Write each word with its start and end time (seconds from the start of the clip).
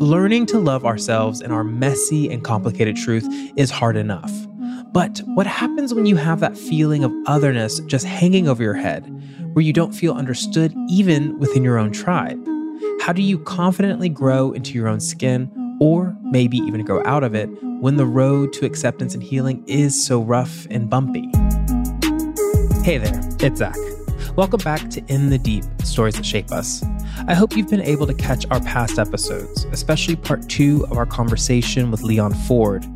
Learning 0.00 0.46
to 0.46 0.60
love 0.60 0.84
ourselves 0.84 1.40
and 1.40 1.52
our 1.52 1.64
messy 1.64 2.30
and 2.30 2.44
complicated 2.44 2.96
truth 2.96 3.26
is 3.56 3.68
hard 3.68 3.96
enough. 3.96 4.32
But 4.92 5.18
what 5.34 5.46
happens 5.46 5.92
when 5.92 6.06
you 6.06 6.14
have 6.14 6.38
that 6.40 6.56
feeling 6.56 7.02
of 7.02 7.12
otherness 7.26 7.80
just 7.80 8.06
hanging 8.06 8.48
over 8.48 8.62
your 8.62 8.74
head, 8.74 9.02
where 9.54 9.64
you 9.64 9.72
don't 9.72 9.92
feel 9.92 10.14
understood 10.14 10.72
even 10.88 11.38
within 11.40 11.64
your 11.64 11.78
own 11.78 11.90
tribe? 11.90 12.38
How 13.00 13.12
do 13.12 13.22
you 13.22 13.40
confidently 13.40 14.08
grow 14.08 14.52
into 14.52 14.72
your 14.74 14.86
own 14.86 15.00
skin, 15.00 15.50
or 15.80 16.16
maybe 16.22 16.58
even 16.58 16.84
grow 16.84 17.02
out 17.04 17.24
of 17.24 17.34
it, 17.34 17.48
when 17.80 17.96
the 17.96 18.06
road 18.06 18.52
to 18.54 18.66
acceptance 18.66 19.14
and 19.14 19.22
healing 19.22 19.64
is 19.66 20.04
so 20.06 20.22
rough 20.22 20.66
and 20.70 20.88
bumpy? 20.88 21.28
Hey 22.84 22.98
there, 22.98 23.20
it's 23.40 23.58
Zach. 23.58 23.76
Welcome 24.38 24.60
back 24.60 24.88
to 24.90 25.02
In 25.08 25.30
the 25.30 25.38
Deep 25.38 25.64
Stories 25.82 26.14
That 26.14 26.24
Shape 26.24 26.52
Us. 26.52 26.84
I 27.26 27.34
hope 27.34 27.56
you've 27.56 27.68
been 27.68 27.82
able 27.82 28.06
to 28.06 28.14
catch 28.14 28.46
our 28.52 28.60
past 28.60 28.96
episodes, 28.96 29.64
especially 29.72 30.14
part 30.14 30.48
two 30.48 30.86
of 30.92 30.96
our 30.96 31.06
conversation 31.06 31.90
with 31.90 32.02
Leon 32.02 32.34
Ford. 32.46 32.86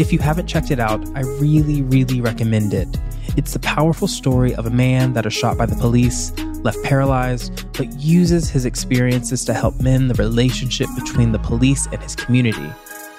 If 0.00 0.12
you 0.12 0.18
haven't 0.18 0.48
checked 0.48 0.72
it 0.72 0.80
out, 0.80 1.00
I 1.14 1.20
really, 1.20 1.82
really 1.82 2.20
recommend 2.20 2.74
it. 2.74 2.88
It's 3.36 3.52
the 3.52 3.60
powerful 3.60 4.08
story 4.08 4.52
of 4.56 4.66
a 4.66 4.70
man 4.70 5.12
that 5.12 5.24
is 5.26 5.32
shot 5.32 5.56
by 5.56 5.66
the 5.66 5.76
police, 5.76 6.36
left 6.64 6.82
paralyzed, 6.82 7.72
but 7.74 7.92
uses 8.00 8.50
his 8.50 8.64
experiences 8.64 9.44
to 9.44 9.54
help 9.54 9.80
mend 9.80 10.10
the 10.10 10.20
relationship 10.20 10.88
between 10.96 11.30
the 11.30 11.38
police 11.38 11.86
and 11.92 12.02
his 12.02 12.16
community. 12.16 12.68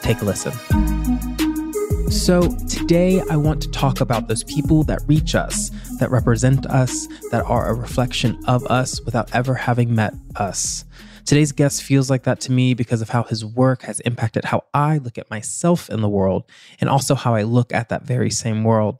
Take 0.01 0.21
a 0.21 0.25
listen. 0.25 0.51
So, 2.11 2.41
today 2.67 3.21
I 3.29 3.37
want 3.37 3.61
to 3.61 3.71
talk 3.71 4.01
about 4.01 4.27
those 4.27 4.43
people 4.43 4.83
that 4.83 4.99
reach 5.07 5.33
us, 5.33 5.71
that 6.01 6.11
represent 6.11 6.65
us, 6.65 7.07
that 7.29 7.45
are 7.45 7.69
a 7.69 7.73
reflection 7.73 8.37
of 8.47 8.65
us 8.65 8.99
without 9.01 9.33
ever 9.33 9.53
having 9.53 9.95
met 9.95 10.13
us. 10.35 10.83
Today's 11.25 11.51
guest 11.51 11.83
feels 11.83 12.09
like 12.09 12.23
that 12.23 12.41
to 12.41 12.51
me 12.51 12.73
because 12.73 13.01
of 13.01 13.09
how 13.09 13.23
his 13.23 13.45
work 13.45 13.83
has 13.83 13.99
impacted 14.01 14.45
how 14.45 14.63
I 14.73 14.97
look 14.97 15.19
at 15.19 15.29
myself 15.29 15.89
in 15.89 16.01
the 16.01 16.09
world 16.09 16.43
and 16.79 16.89
also 16.89 17.13
how 17.13 17.35
I 17.35 17.43
look 17.43 17.71
at 17.71 17.89
that 17.89 18.03
very 18.03 18.31
same 18.31 18.63
world. 18.63 18.97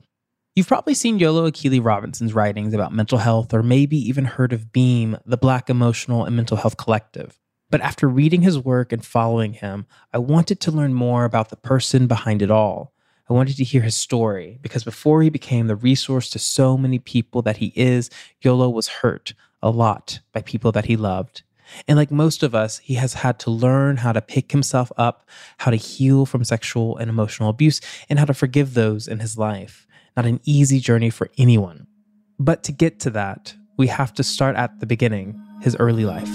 You've 0.54 0.68
probably 0.68 0.94
seen 0.94 1.18
Yolo 1.18 1.50
Akili 1.50 1.84
Robinson's 1.84 2.34
writings 2.34 2.72
about 2.72 2.94
mental 2.94 3.18
health 3.18 3.52
or 3.52 3.62
maybe 3.62 3.96
even 3.96 4.24
heard 4.24 4.52
of 4.52 4.72
BEAM, 4.72 5.18
the 5.26 5.36
Black 5.36 5.68
Emotional 5.68 6.24
and 6.24 6.36
Mental 6.36 6.56
Health 6.56 6.76
Collective. 6.76 7.38
But 7.70 7.80
after 7.80 8.06
reading 8.06 8.42
his 8.42 8.58
work 8.58 8.92
and 8.92 9.04
following 9.04 9.54
him, 9.54 9.86
I 10.12 10.18
wanted 10.18 10.60
to 10.60 10.70
learn 10.70 10.94
more 10.94 11.24
about 11.24 11.48
the 11.48 11.56
person 11.56 12.06
behind 12.06 12.42
it 12.42 12.50
all. 12.50 12.92
I 13.30 13.34
wanted 13.34 13.56
to 13.56 13.64
hear 13.64 13.82
his 13.82 13.94
story 13.94 14.58
because 14.62 14.84
before 14.84 15.22
he 15.22 15.30
became 15.30 15.66
the 15.66 15.76
resource 15.76 16.28
to 16.30 16.38
so 16.38 16.76
many 16.76 16.98
people 16.98 17.40
that 17.42 17.58
he 17.58 17.72
is, 17.76 18.10
Yolo 18.40 18.68
was 18.68 18.88
hurt 18.88 19.34
a 19.62 19.70
lot 19.70 20.20
by 20.32 20.42
people 20.42 20.72
that 20.72 20.86
he 20.86 20.96
loved. 20.96 21.42
And 21.86 21.96
like 21.96 22.10
most 22.10 22.42
of 22.42 22.54
us, 22.54 22.78
he 22.78 22.94
has 22.94 23.14
had 23.14 23.38
to 23.40 23.50
learn 23.50 23.98
how 23.98 24.12
to 24.12 24.20
pick 24.20 24.50
himself 24.52 24.90
up, 24.96 25.24
how 25.58 25.70
to 25.70 25.76
heal 25.76 26.26
from 26.26 26.44
sexual 26.44 26.96
and 26.98 27.08
emotional 27.08 27.48
abuse, 27.48 27.80
and 28.10 28.18
how 28.18 28.24
to 28.24 28.34
forgive 28.34 28.74
those 28.74 29.06
in 29.06 29.20
his 29.20 29.38
life. 29.38 29.86
Not 30.16 30.26
an 30.26 30.40
easy 30.44 30.80
journey 30.80 31.08
for 31.08 31.30
anyone. 31.38 31.86
But 32.38 32.64
to 32.64 32.72
get 32.72 32.98
to 33.00 33.10
that, 33.10 33.54
we 33.76 33.86
have 33.86 34.12
to 34.14 34.22
start 34.22 34.56
at 34.56 34.80
the 34.80 34.86
beginning, 34.86 35.40
his 35.62 35.76
early 35.76 36.04
life. 36.04 36.28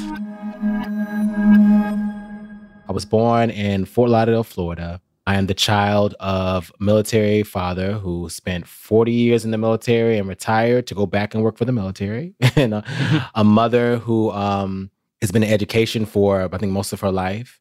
I 2.89 2.93
was 2.93 3.05
born 3.05 3.49
in 3.49 3.85
Fort 3.85 4.09
Lauderdale, 4.09 4.43
Florida. 4.43 5.01
I 5.27 5.35
am 5.35 5.47
the 5.47 5.53
child 5.53 6.15
of 6.21 6.71
military 6.79 7.43
father 7.43 7.91
who 7.91 8.29
spent 8.29 8.65
40 8.65 9.11
years 9.11 9.43
in 9.43 9.51
the 9.51 9.57
military 9.57 10.17
and 10.17 10.27
retired 10.27 10.87
to 10.87 10.95
go 10.95 11.05
back 11.05 11.33
and 11.33 11.43
work 11.43 11.57
for 11.57 11.65
the 11.65 11.73
military, 11.73 12.33
and 12.55 12.73
a, 12.73 13.29
a 13.35 13.43
mother 13.43 13.97
who 13.97 14.31
um, 14.31 14.89
has 15.19 15.33
been 15.33 15.43
in 15.43 15.51
education 15.51 16.05
for 16.05 16.47
I 16.49 16.57
think 16.57 16.71
most 16.71 16.93
of 16.93 17.01
her 17.01 17.11
life. 17.11 17.59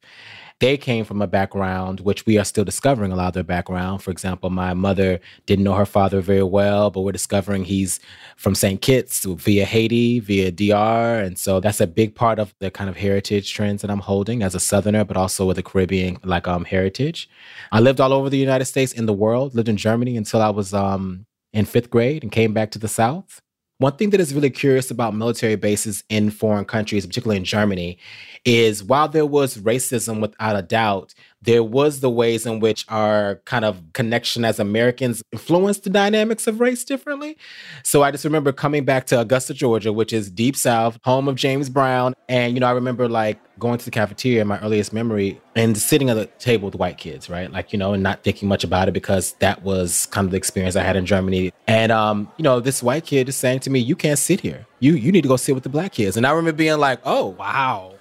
They 0.59 0.79
came 0.79 1.05
from 1.05 1.21
a 1.21 1.27
background 1.27 2.01
which 2.01 2.25
we 2.25 2.39
are 2.39 2.45
still 2.45 2.65
discovering 2.65 3.13
a 3.13 3.17
lot 3.17 3.29
of 3.29 3.35
their 3.35 3.45
background. 3.45 4.03
For 4.03 4.11
example, 4.11 4.49
my 4.49 4.73
mother 4.73 5.21
didn't 5.45 5.65
know 5.65 5.75
her 5.75 5.85
father 5.85 6.23
very 6.23 6.43
well, 6.43 6.91
but 6.91 7.03
we're 7.03 7.13
discovering 7.13 7.65
he's 7.65 8.01
from 8.39 8.55
St. 8.55 8.81
Kitts 8.81 9.27
via 9.27 9.67
Haiti, 9.67 10.19
via 10.19 10.51
DR. 10.51 11.21
And 11.23 11.39
so 11.39 11.61
that's 11.61 11.83
a 11.83 11.87
big 11.87 12.15
part 12.15 12.39
of 12.39 12.55
the 12.59 12.71
kind 12.71 12.89
of 12.89 12.97
heritage 12.97 13.53
trends 13.53 13.83
that 13.83 13.91
I'm 13.91 14.01
holding 14.01 14.43
as 14.43 14.55
a 14.55 14.61
Southerner, 14.61 15.05
but 15.05 15.19
also 15.19 15.45
with 15.45 15.59
a 15.59 15.63
Caribbean 15.63 16.17
like 16.25 16.49
um 16.49 16.65
heritage. 16.65 17.29
I 17.71 17.81
lived 17.81 18.01
all 18.01 18.15
over 18.15 18.31
the 18.31 18.39
United 18.39 18.65
States 18.65 18.93
in 18.93 19.05
the 19.05 19.13
world, 19.13 19.55
lived 19.55 19.69
in 19.69 19.77
Germany 19.77 20.17
until 20.17 20.41
I 20.41 20.49
was 20.49 20.73
um 20.73 21.27
in 21.53 21.67
fifth 21.67 21.91
grade 21.91 22.23
and 22.23 22.33
came 22.33 22.55
back 22.55 22.71
to 22.71 22.79
the 22.79 22.89
South. 22.89 23.43
One 23.79 23.93
thing 23.93 24.09
that 24.11 24.21
is 24.21 24.35
really 24.35 24.49
curious 24.49 24.91
about 24.91 25.15
military 25.15 25.57
bases 25.57 26.03
in 26.09 26.31
foreign 26.31 26.65
countries, 26.65 27.05
particularly 27.07 27.37
in 27.37 27.45
Germany, 27.45 27.99
is 28.47 28.83
while 28.83 29.09
there 29.09 29.27
was 29.27 29.59
racism 29.59 30.21
without 30.21 30.57
a 30.57 30.63
doubt, 30.63 31.13
there 31.43 31.63
was 31.63 32.01
the 32.01 32.09
ways 32.09 32.47
in 32.47 32.61
which 32.61 32.87
our 32.89 33.37
kind 33.45 33.65
of 33.65 33.83
connection 33.93 34.45
as 34.45 34.59
Americans 34.59 35.23
influenced 35.33 35.85
the 35.85 35.91
dynamics 35.91 36.47
of 36.47 36.61
race 36.61 36.85
differently. 36.85 37.37
So 37.83 38.03
I 38.03 38.11
just 38.11 38.25
remember 38.25 38.53
coming 38.53 38.85
back 38.85 39.07
to 39.07 39.21
Augusta, 39.21 39.53
Georgia, 39.53 39.93
which 39.93 40.13
is 40.13 40.31
deep 40.31 40.57
south, 40.57 40.99
home 41.05 41.29
of 41.29 41.35
James 41.37 41.69
Brown. 41.69 42.15
And, 42.29 42.55
you 42.55 42.61
know, 42.61 42.67
I 42.67 42.73
remember 42.73 43.09
like 43.09 43.39
going 43.59 43.79
to 43.79 43.85
the 43.85 43.91
cafeteria, 43.91 44.43
in 44.43 44.49
my 44.49 44.59
earliest 44.61 44.93
memory, 44.93 45.41
and 45.55 45.77
sitting 45.77 46.11
at 46.11 46.15
the 46.15 46.27
table 46.39 46.67
with 46.67 46.75
white 46.75 46.99
kids, 46.99 47.31
right? 47.31 47.51
Like, 47.51 47.73
you 47.73 47.79
know, 47.79 47.93
and 47.93 48.03
not 48.03 48.23
thinking 48.23 48.49
much 48.49 48.65
about 48.65 48.89
it 48.89 48.93
because 48.93 49.33
that 49.35 49.63
was 49.63 50.07
kind 50.07 50.25
of 50.25 50.31
the 50.31 50.37
experience 50.37 50.77
I 50.77 50.83
had 50.83 50.97
in 50.97 51.07
Germany. 51.07 51.53
And 51.67 51.91
um, 51.93 52.31
you 52.37 52.43
know, 52.43 52.61
this 52.61 52.83
white 52.83 53.05
kid 53.05 53.29
is 53.29 53.37
saying 53.37 53.61
to 53.61 53.71
me, 53.71 53.79
You 53.79 53.97
can't 53.97 54.19
sit 54.19 54.41
here. 54.41 54.67
You 54.81 54.95
you 54.95 55.11
need 55.13 55.23
to 55.23 55.29
go 55.29 55.37
sit 55.37 55.55
with 55.55 55.63
the 55.63 55.69
black 55.69 55.93
kids. 55.93 56.17
And 56.17 56.27
I 56.27 56.31
remember 56.33 56.57
being 56.57 56.79
like, 56.79 57.01
Oh, 57.05 57.27
wow. 57.27 57.96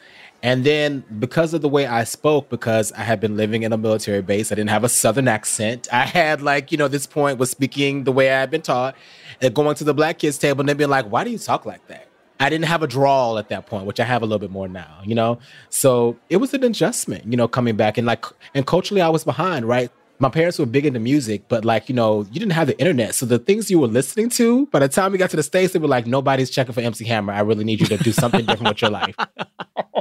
And 0.45 0.63
then 0.63 1.03
because 1.17 1.55
of 1.55 1.61
the 1.63 1.67
way 1.67 1.87
I 1.87 2.03
spoke, 2.03 2.49
because 2.49 2.91
I 2.91 3.01
had 3.01 3.19
been 3.19 3.35
living 3.35 3.63
in 3.63 3.73
a 3.73 3.77
military 3.77 4.21
base, 4.21 4.51
I 4.51 4.55
didn't 4.55 4.69
have 4.69 4.83
a 4.83 4.89
southern 4.89 5.27
accent. 5.27 5.87
I 5.91 6.05
had 6.05 6.43
like, 6.43 6.71
you 6.71 6.77
know, 6.77 6.87
this 6.87 7.07
point 7.07 7.39
was 7.39 7.49
speaking 7.49 8.03
the 8.03 8.11
way 8.11 8.29
I 8.29 8.41
had 8.41 8.51
been 8.51 8.61
taught. 8.61 8.95
And 9.41 9.55
going 9.55 9.75
to 9.75 9.83
the 9.83 9.95
black 9.95 10.19
kids 10.19 10.37
table 10.37 10.59
and 10.59 10.69
then 10.69 10.77
being 10.77 10.91
like, 10.91 11.07
why 11.07 11.23
do 11.23 11.31
you 11.31 11.39
talk 11.39 11.65
like 11.65 11.87
that? 11.87 12.09
I 12.39 12.51
didn't 12.51 12.65
have 12.65 12.83
a 12.83 12.87
drawl 12.87 13.39
at 13.39 13.49
that 13.49 13.65
point, 13.65 13.87
which 13.87 13.99
I 13.99 14.03
have 14.03 14.21
a 14.21 14.25
little 14.27 14.37
bit 14.37 14.51
more 14.51 14.67
now, 14.67 14.99
you 15.03 15.15
know? 15.15 15.39
So 15.71 16.15
it 16.29 16.37
was 16.37 16.53
an 16.53 16.63
adjustment, 16.63 17.25
you 17.25 17.37
know, 17.37 17.47
coming 17.47 17.75
back 17.75 17.97
and 17.97 18.05
like, 18.05 18.23
and 18.53 18.67
culturally 18.67 19.01
I 19.01 19.09
was 19.09 19.23
behind, 19.23 19.67
right? 19.67 19.89
My 20.17 20.29
parents 20.29 20.57
were 20.57 20.65
big 20.65 20.85
into 20.85 20.99
music, 20.99 21.43
but 21.49 21.65
like, 21.65 21.89
you 21.89 21.95
know, 21.95 22.21
you 22.31 22.39
didn't 22.39 22.53
have 22.53 22.67
the 22.67 22.79
internet. 22.79 23.15
So 23.15 23.25
the 23.25 23.37
things 23.37 23.69
you 23.69 23.79
were 23.79 23.87
listening 23.87 24.29
to, 24.29 24.65
by 24.67 24.79
the 24.79 24.87
time 24.87 25.11
we 25.11 25.17
got 25.17 25.29
to 25.31 25.35
the 25.35 25.43
States, 25.43 25.73
they 25.73 25.79
were 25.79 25.89
like, 25.89 26.07
nobody's 26.07 26.49
checking 26.49 26.73
for 26.73 26.79
MC 26.79 27.03
Hammer. 27.03 27.33
I 27.33 27.41
really 27.41 27.65
need 27.65 27.81
you 27.81 27.85
to 27.87 27.97
do 27.97 28.13
something 28.13 28.45
different 28.45 28.69
with 28.69 28.81
your 28.81 28.91
life. 28.91 29.15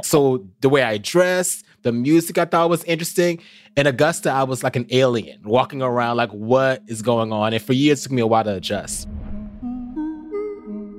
So 0.03 0.45
the 0.61 0.69
way 0.69 0.83
I 0.83 0.99
dressed, 0.99 1.65
the 1.81 1.91
music 1.91 2.37
I 2.37 2.45
thought 2.45 2.69
was 2.69 2.83
interesting. 2.83 3.41
In 3.75 3.87
Augusta, 3.87 4.29
I 4.29 4.43
was 4.43 4.63
like 4.63 4.75
an 4.75 4.85
alien 4.91 5.41
walking 5.43 5.81
around 5.81 6.17
like, 6.17 6.29
what 6.29 6.83
is 6.87 7.01
going 7.01 7.33
on? 7.33 7.53
And 7.53 7.63
for 7.63 7.73
years, 7.73 8.01
it 8.01 8.03
took 8.03 8.11
me 8.11 8.21
a 8.21 8.27
while 8.27 8.43
to 8.43 8.53
adjust. 8.53 9.07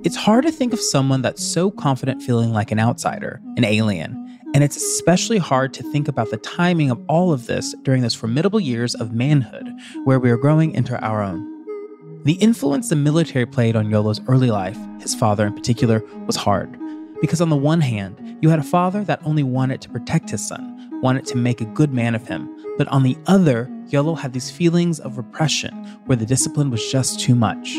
It's 0.02 0.16
hard 0.16 0.44
to 0.44 0.50
think 0.50 0.72
of 0.72 0.80
someone 0.80 1.22
that's 1.22 1.44
so 1.44 1.70
confident 1.70 2.22
feeling 2.22 2.52
like 2.52 2.72
an 2.72 2.80
outsider, 2.80 3.40
an 3.56 3.64
alien. 3.64 4.25
And 4.54 4.64
it's 4.64 4.76
especially 4.76 5.38
hard 5.38 5.74
to 5.74 5.82
think 5.92 6.08
about 6.08 6.30
the 6.30 6.38
timing 6.38 6.90
of 6.90 7.02
all 7.08 7.32
of 7.32 7.46
this 7.46 7.74
during 7.82 8.02
those 8.02 8.14
formidable 8.14 8.60
years 8.60 8.94
of 8.94 9.12
manhood, 9.12 9.68
where 10.04 10.18
we 10.18 10.30
are 10.30 10.36
growing 10.36 10.72
into 10.72 10.98
our 11.04 11.22
own. 11.22 11.52
The 12.24 12.34
influence 12.34 12.88
the 12.88 12.96
military 12.96 13.46
played 13.46 13.76
on 13.76 13.90
Yolo's 13.90 14.20
early 14.28 14.50
life, 14.50 14.78
his 15.00 15.14
father 15.14 15.46
in 15.46 15.54
particular, 15.54 16.02
was 16.26 16.36
hard. 16.36 16.76
Because 17.20 17.40
on 17.40 17.50
the 17.50 17.56
one 17.56 17.80
hand, 17.80 18.36
you 18.40 18.48
had 18.50 18.58
a 18.58 18.64
father 18.64 19.04
that 19.04 19.20
only 19.24 19.42
wanted 19.42 19.80
to 19.82 19.88
protect 19.88 20.30
his 20.30 20.46
son, 20.46 21.00
wanted 21.02 21.24
to 21.26 21.36
make 21.36 21.60
a 21.60 21.66
good 21.66 21.92
man 21.92 22.14
of 22.14 22.26
him. 22.26 22.48
But 22.78 22.88
on 22.88 23.02
the 23.02 23.16
other, 23.26 23.70
Yolo 23.88 24.14
had 24.14 24.32
these 24.32 24.50
feelings 24.50 25.00
of 25.00 25.16
repression 25.16 25.72
where 26.06 26.16
the 26.16 26.26
discipline 26.26 26.70
was 26.70 26.90
just 26.90 27.20
too 27.20 27.34
much. 27.34 27.76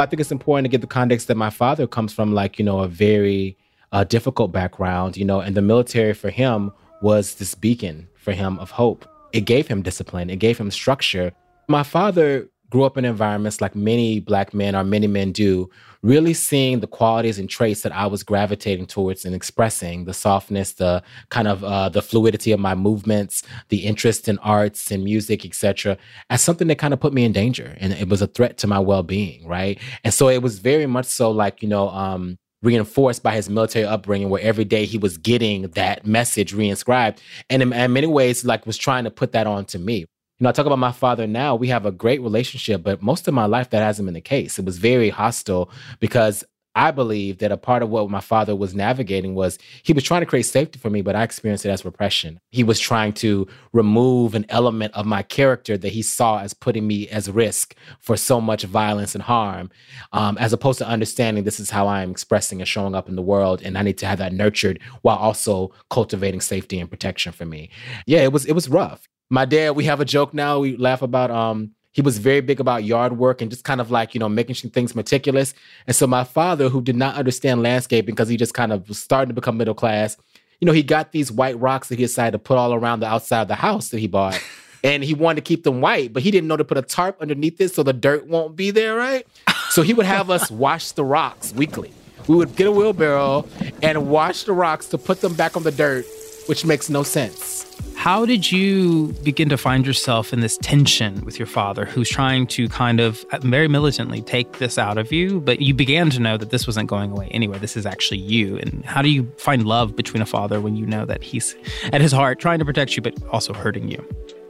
I 0.00 0.06
think 0.06 0.20
it's 0.20 0.30
important 0.30 0.64
to 0.64 0.68
get 0.68 0.80
the 0.80 0.86
context 0.86 1.26
that 1.26 1.36
my 1.36 1.50
father 1.50 1.86
comes 1.88 2.12
from, 2.12 2.32
like, 2.32 2.58
you 2.58 2.64
know, 2.64 2.80
a 2.80 2.88
very 2.88 3.56
uh, 3.90 4.04
difficult 4.04 4.52
background, 4.52 5.16
you 5.16 5.24
know, 5.24 5.40
and 5.40 5.56
the 5.56 5.62
military 5.62 6.14
for 6.14 6.30
him 6.30 6.70
was 7.02 7.34
this 7.36 7.54
beacon 7.56 8.08
for 8.14 8.32
him 8.32 8.58
of 8.60 8.70
hope. 8.70 9.08
It 9.32 9.42
gave 9.42 9.66
him 9.66 9.82
discipline, 9.82 10.30
it 10.30 10.36
gave 10.36 10.56
him 10.56 10.70
structure. 10.70 11.32
My 11.68 11.82
father 11.82 12.48
grew 12.70 12.84
up 12.84 12.98
in 12.98 13.04
environments 13.04 13.60
like 13.60 13.74
many 13.74 14.20
black 14.20 14.52
men 14.52 14.76
or 14.76 14.84
many 14.84 15.06
men 15.06 15.32
do, 15.32 15.70
really 16.02 16.34
seeing 16.34 16.80
the 16.80 16.86
qualities 16.86 17.38
and 17.38 17.48
traits 17.48 17.82
that 17.82 17.92
I 17.92 18.06
was 18.06 18.22
gravitating 18.22 18.86
towards 18.86 19.24
and 19.24 19.34
expressing 19.34 20.04
the 20.04 20.14
softness, 20.14 20.74
the 20.74 21.02
kind 21.30 21.48
of 21.48 21.64
uh, 21.64 21.88
the 21.88 22.02
fluidity 22.02 22.52
of 22.52 22.60
my 22.60 22.74
movements, 22.74 23.42
the 23.68 23.84
interest 23.86 24.28
in 24.28 24.38
arts 24.38 24.90
and 24.90 25.02
music, 25.02 25.44
etc., 25.44 25.96
as 26.30 26.42
something 26.42 26.68
that 26.68 26.78
kind 26.78 26.94
of 26.94 27.00
put 27.00 27.12
me 27.12 27.24
in 27.24 27.32
danger, 27.32 27.76
and 27.80 27.92
it 27.92 28.08
was 28.08 28.22
a 28.22 28.26
threat 28.26 28.58
to 28.58 28.66
my 28.66 28.78
well-being, 28.78 29.46
right? 29.46 29.78
And 30.04 30.12
so 30.12 30.28
it 30.28 30.42
was 30.42 30.58
very 30.58 30.86
much 30.86 31.06
so 31.06 31.30
like 31.30 31.62
you 31.62 31.68
know. 31.68 31.88
Um, 31.88 32.38
reinforced 32.60 33.22
by 33.22 33.36
his 33.36 33.48
military 33.48 33.84
upbringing 33.84 34.28
where 34.28 34.42
every 34.42 34.64
day 34.64 34.84
he 34.84 34.98
was 34.98 35.16
getting 35.16 35.62
that 35.68 36.04
message 36.04 36.52
reinscribed 36.52 37.18
and 37.48 37.62
in, 37.62 37.72
in 37.72 37.92
many 37.92 38.08
ways 38.08 38.44
like 38.44 38.66
was 38.66 38.76
trying 38.76 39.04
to 39.04 39.12
put 39.12 39.30
that 39.30 39.46
on 39.46 39.64
to 39.64 39.78
me 39.78 40.06
you 40.38 40.44
know, 40.44 40.50
I 40.50 40.52
talk 40.52 40.66
about 40.66 40.78
my 40.78 40.92
father 40.92 41.26
now. 41.26 41.56
We 41.56 41.68
have 41.68 41.84
a 41.84 41.90
great 41.90 42.22
relationship, 42.22 42.84
but 42.84 43.02
most 43.02 43.26
of 43.26 43.34
my 43.34 43.46
life 43.46 43.70
that 43.70 43.82
hasn't 43.82 44.06
been 44.06 44.14
the 44.14 44.20
case. 44.20 44.58
It 44.58 44.64
was 44.64 44.78
very 44.78 45.10
hostile 45.10 45.68
because 45.98 46.44
I 46.76 46.92
believe 46.92 47.38
that 47.38 47.50
a 47.50 47.56
part 47.56 47.82
of 47.82 47.90
what 47.90 48.08
my 48.08 48.20
father 48.20 48.54
was 48.54 48.72
navigating 48.72 49.34
was 49.34 49.58
he 49.82 49.92
was 49.92 50.04
trying 50.04 50.20
to 50.20 50.26
create 50.26 50.44
safety 50.44 50.78
for 50.78 50.90
me, 50.90 51.02
but 51.02 51.16
I 51.16 51.24
experienced 51.24 51.66
it 51.66 51.70
as 51.70 51.84
repression. 51.84 52.38
He 52.50 52.62
was 52.62 52.78
trying 52.78 53.14
to 53.14 53.48
remove 53.72 54.36
an 54.36 54.46
element 54.48 54.94
of 54.94 55.04
my 55.04 55.22
character 55.24 55.76
that 55.76 55.88
he 55.88 56.02
saw 56.02 56.38
as 56.38 56.54
putting 56.54 56.86
me 56.86 57.08
as 57.08 57.28
risk 57.28 57.74
for 57.98 58.16
so 58.16 58.40
much 58.40 58.62
violence 58.62 59.16
and 59.16 59.24
harm, 59.24 59.70
um, 60.12 60.38
as 60.38 60.52
opposed 60.52 60.78
to 60.78 60.86
understanding 60.86 61.42
this 61.42 61.58
is 61.58 61.70
how 61.70 61.88
I'm 61.88 62.12
expressing 62.12 62.60
and 62.60 62.68
showing 62.68 62.94
up 62.94 63.08
in 63.08 63.16
the 63.16 63.22
world, 63.22 63.60
and 63.60 63.76
I 63.76 63.82
need 63.82 63.98
to 63.98 64.06
have 64.06 64.18
that 64.18 64.32
nurtured 64.32 64.78
while 65.02 65.16
also 65.16 65.72
cultivating 65.90 66.40
safety 66.40 66.78
and 66.78 66.88
protection 66.88 67.32
for 67.32 67.44
me. 67.44 67.70
Yeah, 68.06 68.20
it 68.20 68.32
was 68.32 68.46
it 68.46 68.52
was 68.52 68.68
rough. 68.68 69.08
My 69.30 69.44
dad, 69.44 69.76
we 69.76 69.84
have 69.84 70.00
a 70.00 70.04
joke 70.04 70.32
now. 70.32 70.58
We 70.60 70.76
laugh 70.76 71.02
about 71.02 71.30
um 71.30 71.72
he 71.92 72.02
was 72.02 72.18
very 72.18 72.40
big 72.40 72.60
about 72.60 72.84
yard 72.84 73.18
work 73.18 73.42
and 73.42 73.50
just 73.50 73.64
kind 73.64 73.80
of 73.80 73.90
like, 73.90 74.14
you 74.14 74.20
know, 74.20 74.28
making 74.28 74.54
things 74.70 74.94
meticulous. 74.94 75.52
And 75.86 75.96
so 75.96 76.06
my 76.06 76.22
father, 76.22 76.68
who 76.68 76.80
did 76.80 76.94
not 76.94 77.16
understand 77.16 77.62
landscaping 77.62 78.14
because 78.14 78.28
he 78.28 78.36
just 78.36 78.54
kind 78.54 78.72
of 78.72 78.88
was 78.88 79.00
starting 79.00 79.28
to 79.28 79.34
become 79.34 79.56
middle 79.56 79.74
class, 79.74 80.16
you 80.60 80.66
know, 80.66 80.72
he 80.72 80.82
got 80.82 81.12
these 81.12 81.32
white 81.32 81.58
rocks 81.58 81.88
that 81.88 81.98
he 81.98 82.04
decided 82.04 82.32
to 82.32 82.38
put 82.38 82.56
all 82.56 82.72
around 82.72 83.00
the 83.00 83.06
outside 83.06 83.42
of 83.42 83.48
the 83.48 83.56
house 83.56 83.88
that 83.88 83.98
he 83.98 84.06
bought. 84.06 84.40
and 84.84 85.02
he 85.02 85.14
wanted 85.14 85.36
to 85.36 85.48
keep 85.48 85.64
them 85.64 85.80
white, 85.80 86.12
but 86.12 86.22
he 86.22 86.30
didn't 86.30 86.46
know 86.46 86.56
to 86.56 86.64
put 86.64 86.78
a 86.78 86.82
tarp 86.82 87.20
underneath 87.20 87.60
it 87.60 87.74
so 87.74 87.82
the 87.82 87.92
dirt 87.92 88.26
won't 88.28 88.54
be 88.54 88.70
there, 88.70 88.94
right? 88.94 89.26
So 89.70 89.82
he 89.82 89.92
would 89.92 90.06
have 90.06 90.30
us 90.30 90.50
wash 90.52 90.92
the 90.92 91.04
rocks 91.04 91.52
weekly. 91.52 91.92
We 92.28 92.36
would 92.36 92.54
get 92.56 92.66
a 92.66 92.72
wheelbarrow 92.72 93.46
and 93.82 94.08
wash 94.08 94.44
the 94.44 94.52
rocks 94.52 94.86
to 94.88 94.98
put 94.98 95.20
them 95.20 95.34
back 95.34 95.56
on 95.56 95.62
the 95.62 95.72
dirt, 95.72 96.04
which 96.48 96.64
makes 96.64 96.88
no 96.88 97.02
sense. 97.02 97.66
How 97.94 98.24
did 98.24 98.50
you 98.50 99.12
begin 99.22 99.48
to 99.50 99.58
find 99.58 99.86
yourself 99.86 100.32
in 100.32 100.40
this 100.40 100.56
tension 100.58 101.24
with 101.24 101.38
your 101.38 101.46
father, 101.46 101.84
who's 101.84 102.08
trying 102.08 102.46
to 102.48 102.68
kind 102.68 103.00
of 103.00 103.24
uh, 103.32 103.38
very 103.42 103.68
militantly 103.68 104.22
take 104.22 104.58
this 104.58 104.78
out 104.78 104.96
of 104.98 105.12
you, 105.12 105.40
but 105.40 105.60
you 105.60 105.74
began 105.74 106.08
to 106.10 106.20
know 106.20 106.36
that 106.36 106.50
this 106.50 106.66
wasn't 106.66 106.88
going 106.88 107.10
away 107.10 107.28
anyway? 107.32 107.58
This 107.58 107.76
is 107.76 107.84
actually 107.84 108.18
you. 108.18 108.56
And 108.58 108.84
how 108.84 109.02
do 109.02 109.10
you 109.10 109.30
find 109.36 109.66
love 109.66 109.94
between 109.94 110.22
a 110.22 110.26
father 110.26 110.60
when 110.60 110.74
you 110.74 110.86
know 110.86 111.04
that 111.04 111.22
he's 111.22 111.54
at 111.92 112.00
his 112.00 112.12
heart 112.12 112.38
trying 112.38 112.60
to 112.60 112.64
protect 112.64 112.96
you, 112.96 113.02
but 113.02 113.14
also 113.30 113.52
hurting 113.52 113.90
you? 113.90 114.02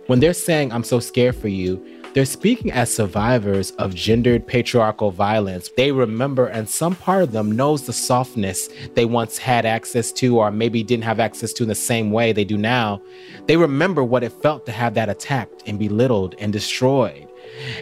When 0.06 0.20
they're 0.20 0.34
saying, 0.34 0.72
I'm 0.72 0.84
so 0.84 1.00
scared 1.00 1.34
for 1.34 1.48
you, 1.48 1.84
they're 2.14 2.24
speaking 2.24 2.72
as 2.72 2.94
survivors 2.94 3.70
of 3.72 3.94
gendered 3.94 4.46
patriarchal 4.46 5.10
violence. 5.10 5.70
They 5.76 5.92
remember, 5.92 6.46
and 6.46 6.68
some 6.68 6.96
part 6.96 7.22
of 7.22 7.32
them 7.32 7.52
knows 7.52 7.86
the 7.86 7.92
softness 7.92 8.68
they 8.94 9.04
once 9.04 9.38
had 9.38 9.66
access 9.66 10.10
to, 10.12 10.38
or 10.38 10.50
maybe 10.50 10.82
didn't 10.82 11.04
have 11.04 11.20
access 11.20 11.52
to 11.54 11.64
in 11.64 11.68
the 11.68 11.74
same 11.74 12.10
way 12.10 12.32
they 12.32 12.44
do 12.44 12.56
now. 12.56 13.02
They 13.46 13.56
remember 13.56 14.02
what 14.02 14.24
it 14.24 14.32
felt 14.32 14.66
to 14.66 14.72
have 14.72 14.94
that 14.94 15.08
attacked 15.08 15.62
and 15.66 15.78
belittled 15.78 16.34
and 16.38 16.52
destroyed. 16.52 17.27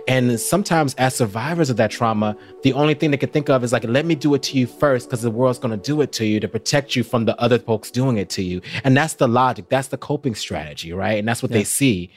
And 0.09 0.39
sometimes, 0.41 0.95
as 0.95 1.15
survivors 1.15 1.71
of 1.71 1.77
that 1.77 1.91
trauma, 1.91 2.37
the 2.63 2.73
only 2.73 2.95
thing 2.95 3.11
they 3.11 3.17
can 3.17 3.31
think 3.31 3.49
of 3.49 3.65
is 3.65 3.73
like, 3.73 3.85
let 3.85 4.07
me 4.07 4.15
do 4.15 4.35
it 4.35 4.43
to 4.45 4.59
you 4.59 4.67
first, 4.67 5.09
because 5.09 5.23
the 5.23 5.31
world's 5.31 5.59
going 5.59 5.79
to 5.79 5.85
do 5.85 6.01
it 6.01 6.13
to 6.13 6.25
you 6.25 6.41
to 6.41 6.49
protect 6.49 6.97
you 6.97 7.03
from 7.03 7.25
the 7.25 7.39
other 7.41 7.59
folks 7.59 7.91
doing 7.91 8.17
it 8.17 8.31
to 8.31 8.43
you. 8.43 8.61
And 8.85 8.97
that's 8.97 9.15
the 9.15 9.29
logic, 9.29 9.69
that's 9.69 9.89
the 9.89 9.99
coping 9.99 10.35
strategy, 10.35 10.93
right? 10.93 11.19
And 11.19 11.27
that's 11.27 11.43
what 11.43 11.51
yeah. 11.51 11.59
they 11.59 11.65
see. 11.65 12.11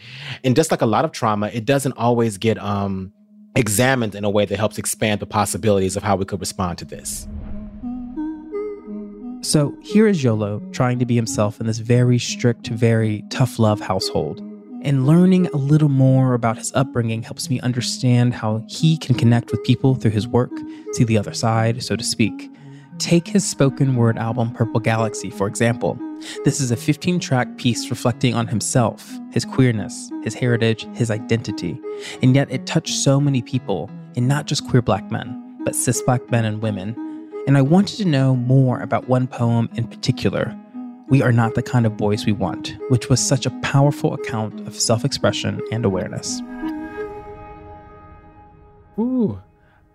And 0.43 0.55
just 0.55 0.71
like 0.71 0.81
a 0.81 0.85
lot 0.85 1.05
of 1.05 1.11
trauma, 1.11 1.47
it 1.47 1.65
doesn't 1.65 1.93
always 1.93 2.37
get 2.37 2.57
um, 2.59 3.11
examined 3.55 4.15
in 4.15 4.23
a 4.23 4.29
way 4.29 4.45
that 4.45 4.57
helps 4.57 4.77
expand 4.77 5.19
the 5.19 5.25
possibilities 5.25 5.95
of 5.95 6.03
how 6.03 6.15
we 6.15 6.25
could 6.25 6.39
respond 6.39 6.77
to 6.79 6.85
this. 6.85 7.27
So 9.41 9.75
here 9.81 10.07
is 10.07 10.21
Yolo 10.21 10.59
trying 10.71 10.99
to 10.99 11.05
be 11.05 11.15
himself 11.15 11.61
in 11.61 11.67
this 11.67 11.77
very 11.79 12.19
strict, 12.19 12.67
very 12.67 13.23
tough 13.29 13.57
love 13.57 13.79
household. 13.79 14.43
And 14.81 15.05
learning 15.05 15.47
a 15.47 15.57
little 15.57 15.89
more 15.89 16.33
about 16.33 16.57
his 16.57 16.71
upbringing 16.73 17.21
helps 17.21 17.49
me 17.49 17.59
understand 17.59 18.33
how 18.33 18.63
he 18.67 18.97
can 18.97 19.13
connect 19.13 19.51
with 19.51 19.61
people 19.63 19.95
through 19.95 20.11
his 20.11 20.25
work, 20.25 20.51
see 20.93 21.03
the 21.03 21.17
other 21.17 21.33
side, 21.33 21.83
so 21.83 21.97
to 21.97 22.03
speak. 22.03 22.49
Take 22.97 23.27
his 23.27 23.45
spoken 23.45 23.95
word 23.95 24.17
album 24.17 24.51
Purple 24.53 24.79
Galaxy, 24.79 25.29
for 25.29 25.47
example. 25.47 25.97
This 26.45 26.61
is 26.61 26.71
a 26.71 26.77
15 26.77 27.19
track 27.19 27.57
piece 27.57 27.89
reflecting 27.89 28.35
on 28.35 28.47
himself, 28.47 29.11
his 29.31 29.43
queerness, 29.43 30.11
his 30.23 30.33
heritage, 30.33 30.87
his 30.93 31.11
identity. 31.11 31.79
And 32.21 32.33
yet 32.33 32.49
it 32.49 32.65
touched 32.65 32.95
so 32.95 33.19
many 33.19 33.41
people, 33.41 33.89
and 34.15 34.27
not 34.29 34.45
just 34.45 34.67
queer 34.67 34.81
black 34.81 35.11
men, 35.11 35.57
but 35.65 35.75
cis 35.75 36.01
black 36.01 36.31
men 36.31 36.45
and 36.45 36.61
women. 36.61 36.95
And 37.47 37.57
I 37.57 37.61
wanted 37.61 37.97
to 37.97 38.05
know 38.05 38.35
more 38.35 38.79
about 38.79 39.09
one 39.09 39.27
poem 39.27 39.69
in 39.75 39.87
particular 39.87 40.57
we 41.09 41.23
Are 41.23 41.31
Not 41.31 41.55
the 41.55 41.63
Kind 41.63 41.87
of 41.87 41.97
Boys 41.97 42.25
We 42.25 42.33
Want, 42.33 42.75
which 42.89 43.09
was 43.09 43.19
such 43.25 43.47
a 43.47 43.49
powerful 43.61 44.13
account 44.13 44.67
of 44.67 44.75
self 44.75 45.03
expression 45.03 45.59
and 45.71 45.83
awareness. 45.83 46.41
Ooh. 48.99 49.41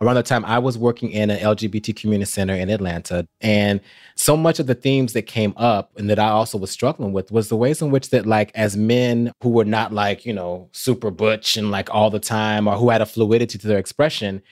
Around 0.00 0.16
the 0.16 0.22
time 0.24 0.44
I 0.44 0.58
was 0.58 0.76
working 0.76 1.10
in 1.10 1.30
an 1.30 1.38
LGBT 1.38 1.94
community 1.94 2.28
center 2.28 2.54
in 2.54 2.68
Atlanta, 2.68 3.28
and 3.40 3.80
so 4.16 4.36
much 4.36 4.58
of 4.58 4.66
the 4.66 4.74
themes 4.74 5.12
that 5.12 5.22
came 5.22 5.54
up 5.56 5.92
and 5.96 6.10
that 6.10 6.18
I 6.18 6.30
also 6.30 6.58
was 6.58 6.72
struggling 6.72 7.12
with 7.12 7.30
was 7.30 7.48
the 7.48 7.56
ways 7.56 7.80
in 7.80 7.92
which 7.92 8.10
that, 8.10 8.26
like, 8.26 8.50
as 8.56 8.76
men 8.76 9.32
who 9.40 9.50
were 9.50 9.64
not 9.64 9.92
like, 9.92 10.26
you 10.26 10.32
know, 10.32 10.68
super 10.72 11.12
butch 11.12 11.56
and 11.56 11.70
like 11.70 11.94
all 11.94 12.10
the 12.10 12.18
time, 12.18 12.66
or 12.66 12.74
who 12.76 12.90
had 12.90 13.00
a 13.00 13.06
fluidity 13.06 13.56
to 13.56 13.68
their 13.68 13.78
expression, 13.78 14.42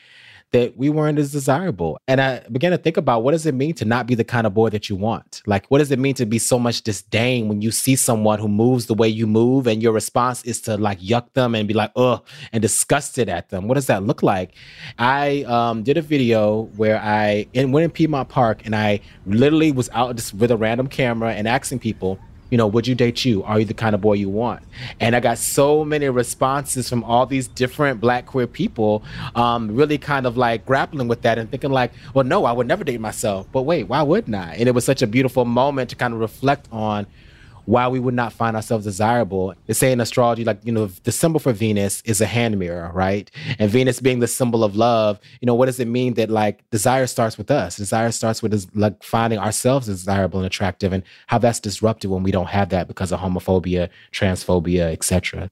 that 0.52 0.76
we 0.76 0.90
weren't 0.90 1.18
as 1.18 1.32
desirable. 1.32 1.98
And 2.06 2.20
I 2.20 2.40
began 2.52 2.72
to 2.72 2.78
think 2.78 2.96
about 2.96 3.24
what 3.24 3.32
does 3.32 3.46
it 3.46 3.54
mean 3.54 3.74
to 3.74 3.84
not 3.84 4.06
be 4.06 4.14
the 4.14 4.24
kind 4.24 4.46
of 4.46 4.54
boy 4.54 4.68
that 4.70 4.88
you 4.88 4.96
want? 4.96 5.42
Like, 5.46 5.66
what 5.70 5.78
does 5.78 5.90
it 5.90 5.98
mean 5.98 6.14
to 6.16 6.26
be 6.26 6.38
so 6.38 6.58
much 6.58 6.82
disdain 6.82 7.48
when 7.48 7.62
you 7.62 7.70
see 7.70 7.96
someone 7.96 8.38
who 8.38 8.48
moves 8.48 8.86
the 8.86 8.94
way 8.94 9.08
you 9.08 9.26
move 9.26 9.66
and 9.66 9.82
your 9.82 9.92
response 9.92 10.42
is 10.44 10.60
to 10.62 10.76
like 10.76 11.00
yuck 11.00 11.32
them 11.32 11.54
and 11.54 11.66
be 11.66 11.74
like, 11.74 11.90
ugh, 11.96 12.22
and 12.52 12.60
disgusted 12.60 13.28
at 13.28 13.48
them? 13.48 13.66
What 13.66 13.74
does 13.74 13.86
that 13.86 14.02
look 14.02 14.22
like? 14.22 14.54
I 14.98 15.42
um, 15.44 15.82
did 15.82 15.96
a 15.96 16.02
video 16.02 16.64
where 16.76 17.00
I 17.00 17.46
in, 17.54 17.72
went 17.72 17.84
in 17.84 17.90
Piedmont 17.90 18.28
Park 18.28 18.66
and 18.66 18.76
I 18.76 19.00
literally 19.26 19.72
was 19.72 19.88
out 19.92 20.16
just 20.16 20.34
with 20.34 20.50
a 20.50 20.56
random 20.56 20.86
camera 20.86 21.32
and 21.32 21.48
asking 21.48 21.78
people, 21.78 22.18
you 22.52 22.58
know, 22.58 22.66
would 22.66 22.86
you 22.86 22.94
date 22.94 23.24
you? 23.24 23.42
Are 23.44 23.60
you 23.60 23.64
the 23.64 23.72
kind 23.72 23.94
of 23.94 24.02
boy 24.02 24.12
you 24.12 24.28
want? 24.28 24.62
And 25.00 25.16
I 25.16 25.20
got 25.20 25.38
so 25.38 25.86
many 25.86 26.10
responses 26.10 26.86
from 26.86 27.02
all 27.02 27.24
these 27.24 27.48
different 27.48 27.98
black 27.98 28.26
queer 28.26 28.46
people, 28.46 29.02
um, 29.34 29.74
really 29.74 29.96
kind 29.96 30.26
of 30.26 30.36
like 30.36 30.66
grappling 30.66 31.08
with 31.08 31.22
that 31.22 31.38
and 31.38 31.50
thinking 31.50 31.70
like, 31.70 31.92
well, 32.12 32.26
no, 32.26 32.44
I 32.44 32.52
would 32.52 32.66
never 32.66 32.84
date 32.84 33.00
myself. 33.00 33.46
But 33.52 33.62
wait, 33.62 33.84
why 33.84 34.02
wouldn't 34.02 34.36
I? 34.36 34.54
And 34.58 34.68
it 34.68 34.74
was 34.74 34.84
such 34.84 35.00
a 35.00 35.06
beautiful 35.06 35.46
moment 35.46 35.88
to 35.90 35.96
kind 35.96 36.12
of 36.12 36.20
reflect 36.20 36.68
on 36.70 37.06
why 37.64 37.88
we 37.88 38.00
would 38.00 38.14
not 38.14 38.32
find 38.32 38.56
ourselves 38.56 38.84
desirable. 38.84 39.54
They 39.66 39.74
say 39.74 39.92
in 39.92 40.00
astrology, 40.00 40.44
like, 40.44 40.60
you 40.64 40.72
know, 40.72 40.86
the 40.86 41.12
symbol 41.12 41.40
for 41.40 41.52
Venus 41.52 42.02
is 42.02 42.20
a 42.20 42.26
hand 42.26 42.58
mirror, 42.58 42.90
right? 42.92 43.30
And 43.58 43.70
Venus 43.70 44.00
being 44.00 44.20
the 44.20 44.26
symbol 44.26 44.64
of 44.64 44.76
love, 44.76 45.20
you 45.40 45.46
know, 45.46 45.54
what 45.54 45.66
does 45.66 45.80
it 45.80 45.88
mean 45.88 46.14
that 46.14 46.30
like 46.30 46.68
desire 46.70 47.06
starts 47.06 47.38
with 47.38 47.50
us? 47.50 47.76
Desire 47.76 48.10
starts 48.10 48.42
with 48.42 48.70
like 48.74 49.02
finding 49.02 49.38
ourselves 49.38 49.86
desirable 49.86 50.40
and 50.40 50.46
attractive 50.46 50.92
and 50.92 51.02
how 51.26 51.38
that's 51.38 51.60
disrupted 51.60 52.10
when 52.10 52.22
we 52.22 52.30
don't 52.30 52.48
have 52.48 52.70
that 52.70 52.88
because 52.88 53.12
of 53.12 53.20
homophobia, 53.20 53.88
transphobia, 54.12 54.92
etc. 54.92 55.48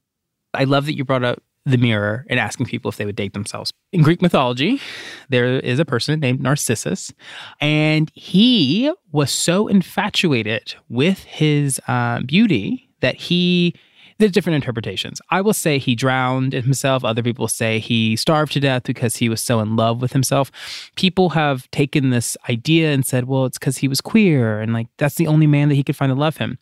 I 0.53 0.65
love 0.65 0.85
that 0.87 0.97
you 0.97 1.05
brought 1.05 1.23
up 1.23 1.41
the 1.65 1.77
mirror 1.77 2.25
and 2.29 2.39
asking 2.39 2.65
people 2.65 2.89
if 2.89 2.97
they 2.97 3.05
would 3.05 3.15
date 3.15 3.33
themselves. 3.33 3.71
In 3.91 4.01
Greek 4.01 4.21
mythology, 4.21 4.81
there 5.29 5.59
is 5.59 5.79
a 5.79 5.85
person 5.85 6.19
named 6.19 6.41
Narcissus, 6.41 7.13
and 7.59 8.11
he 8.13 8.91
was 9.11 9.31
so 9.31 9.67
infatuated 9.67 10.75
with 10.89 11.23
his 11.23 11.79
uh, 11.87 12.21
beauty 12.21 12.89
that 13.01 13.15
he. 13.15 13.75
There's 14.17 14.31
different 14.31 14.57
interpretations. 14.57 15.19
I 15.31 15.41
will 15.41 15.53
say 15.53 15.79
he 15.79 15.95
drowned 15.95 16.53
in 16.53 16.61
himself. 16.61 17.03
Other 17.03 17.23
people 17.23 17.47
say 17.47 17.79
he 17.79 18.15
starved 18.15 18.51
to 18.51 18.59
death 18.59 18.83
because 18.83 19.15
he 19.15 19.29
was 19.29 19.41
so 19.41 19.59
in 19.61 19.75
love 19.75 19.99
with 19.99 20.13
himself. 20.13 20.51
People 20.95 21.31
have 21.31 21.69
taken 21.71 22.11
this 22.11 22.37
idea 22.47 22.91
and 22.93 23.03
said, 23.03 23.25
well, 23.25 23.45
it's 23.45 23.57
because 23.57 23.77
he 23.77 23.87
was 23.87 23.99
queer 23.99 24.61
and 24.61 24.73
like 24.73 24.85
that's 24.97 25.15
the 25.15 25.25
only 25.25 25.47
man 25.47 25.69
that 25.69 25.75
he 25.75 25.83
could 25.83 25.95
find 25.95 26.11
to 26.11 26.15
love 26.15 26.37
him. 26.37 26.59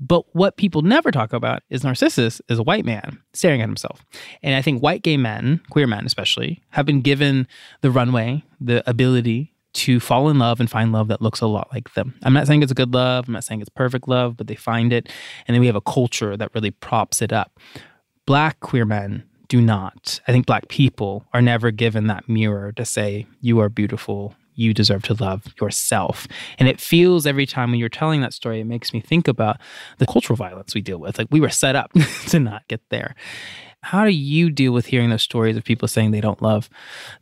But 0.00 0.34
what 0.34 0.56
people 0.56 0.82
never 0.82 1.10
talk 1.10 1.32
about 1.32 1.62
is 1.68 1.84
Narcissus 1.84 2.40
is 2.48 2.58
a 2.58 2.62
white 2.62 2.86
man 2.86 3.18
staring 3.34 3.60
at 3.60 3.68
himself. 3.68 4.04
And 4.42 4.54
I 4.54 4.62
think 4.62 4.82
white 4.82 5.02
gay 5.02 5.18
men, 5.18 5.60
queer 5.70 5.86
men 5.86 6.06
especially, 6.06 6.62
have 6.70 6.86
been 6.86 7.02
given 7.02 7.46
the 7.82 7.90
runway, 7.90 8.42
the 8.60 8.88
ability 8.88 9.52
to 9.72 10.00
fall 10.00 10.28
in 10.28 10.38
love 10.38 10.58
and 10.58 10.70
find 10.70 10.90
love 10.90 11.08
that 11.08 11.22
looks 11.22 11.40
a 11.40 11.46
lot 11.46 11.68
like 11.72 11.92
them. 11.94 12.14
I'm 12.22 12.32
not 12.32 12.46
saying 12.46 12.62
it's 12.62 12.72
a 12.72 12.74
good 12.74 12.94
love, 12.94 13.28
I'm 13.28 13.34
not 13.34 13.44
saying 13.44 13.60
it's 13.60 13.68
perfect 13.68 14.08
love, 14.08 14.36
but 14.36 14.46
they 14.46 14.56
find 14.56 14.92
it. 14.92 15.08
And 15.46 15.54
then 15.54 15.60
we 15.60 15.66
have 15.66 15.76
a 15.76 15.80
culture 15.80 16.36
that 16.36 16.54
really 16.54 16.70
props 16.70 17.22
it 17.22 17.32
up. 17.32 17.60
Black 18.26 18.58
queer 18.60 18.84
men 18.84 19.24
do 19.48 19.60
not. 19.60 20.20
I 20.26 20.32
think 20.32 20.46
black 20.46 20.68
people 20.68 21.24
are 21.32 21.42
never 21.42 21.70
given 21.70 22.06
that 22.06 22.28
mirror 22.28 22.72
to 22.72 22.84
say, 22.84 23.26
you 23.40 23.60
are 23.60 23.68
beautiful, 23.68 24.34
you 24.60 24.74
deserve 24.74 25.02
to 25.04 25.14
love 25.14 25.52
yourself. 25.60 26.26
And 26.58 26.68
it 26.68 26.80
feels 26.80 27.26
every 27.26 27.46
time 27.46 27.70
when 27.70 27.80
you're 27.80 27.88
telling 27.88 28.20
that 28.20 28.34
story, 28.34 28.60
it 28.60 28.64
makes 28.64 28.92
me 28.92 29.00
think 29.00 29.26
about 29.26 29.58
the 29.98 30.06
cultural 30.06 30.36
violence 30.36 30.74
we 30.74 30.80
deal 30.80 30.98
with. 30.98 31.18
Like 31.18 31.28
we 31.30 31.40
were 31.40 31.48
set 31.48 31.76
up 31.76 31.92
to 32.28 32.38
not 32.38 32.68
get 32.68 32.82
there. 32.90 33.14
How 33.82 34.04
do 34.04 34.10
you 34.10 34.50
deal 34.50 34.72
with 34.72 34.86
hearing 34.86 35.08
those 35.08 35.22
stories 35.22 35.56
of 35.56 35.64
people 35.64 35.88
saying 35.88 36.10
they 36.10 36.20
don't 36.20 36.42
love 36.42 36.68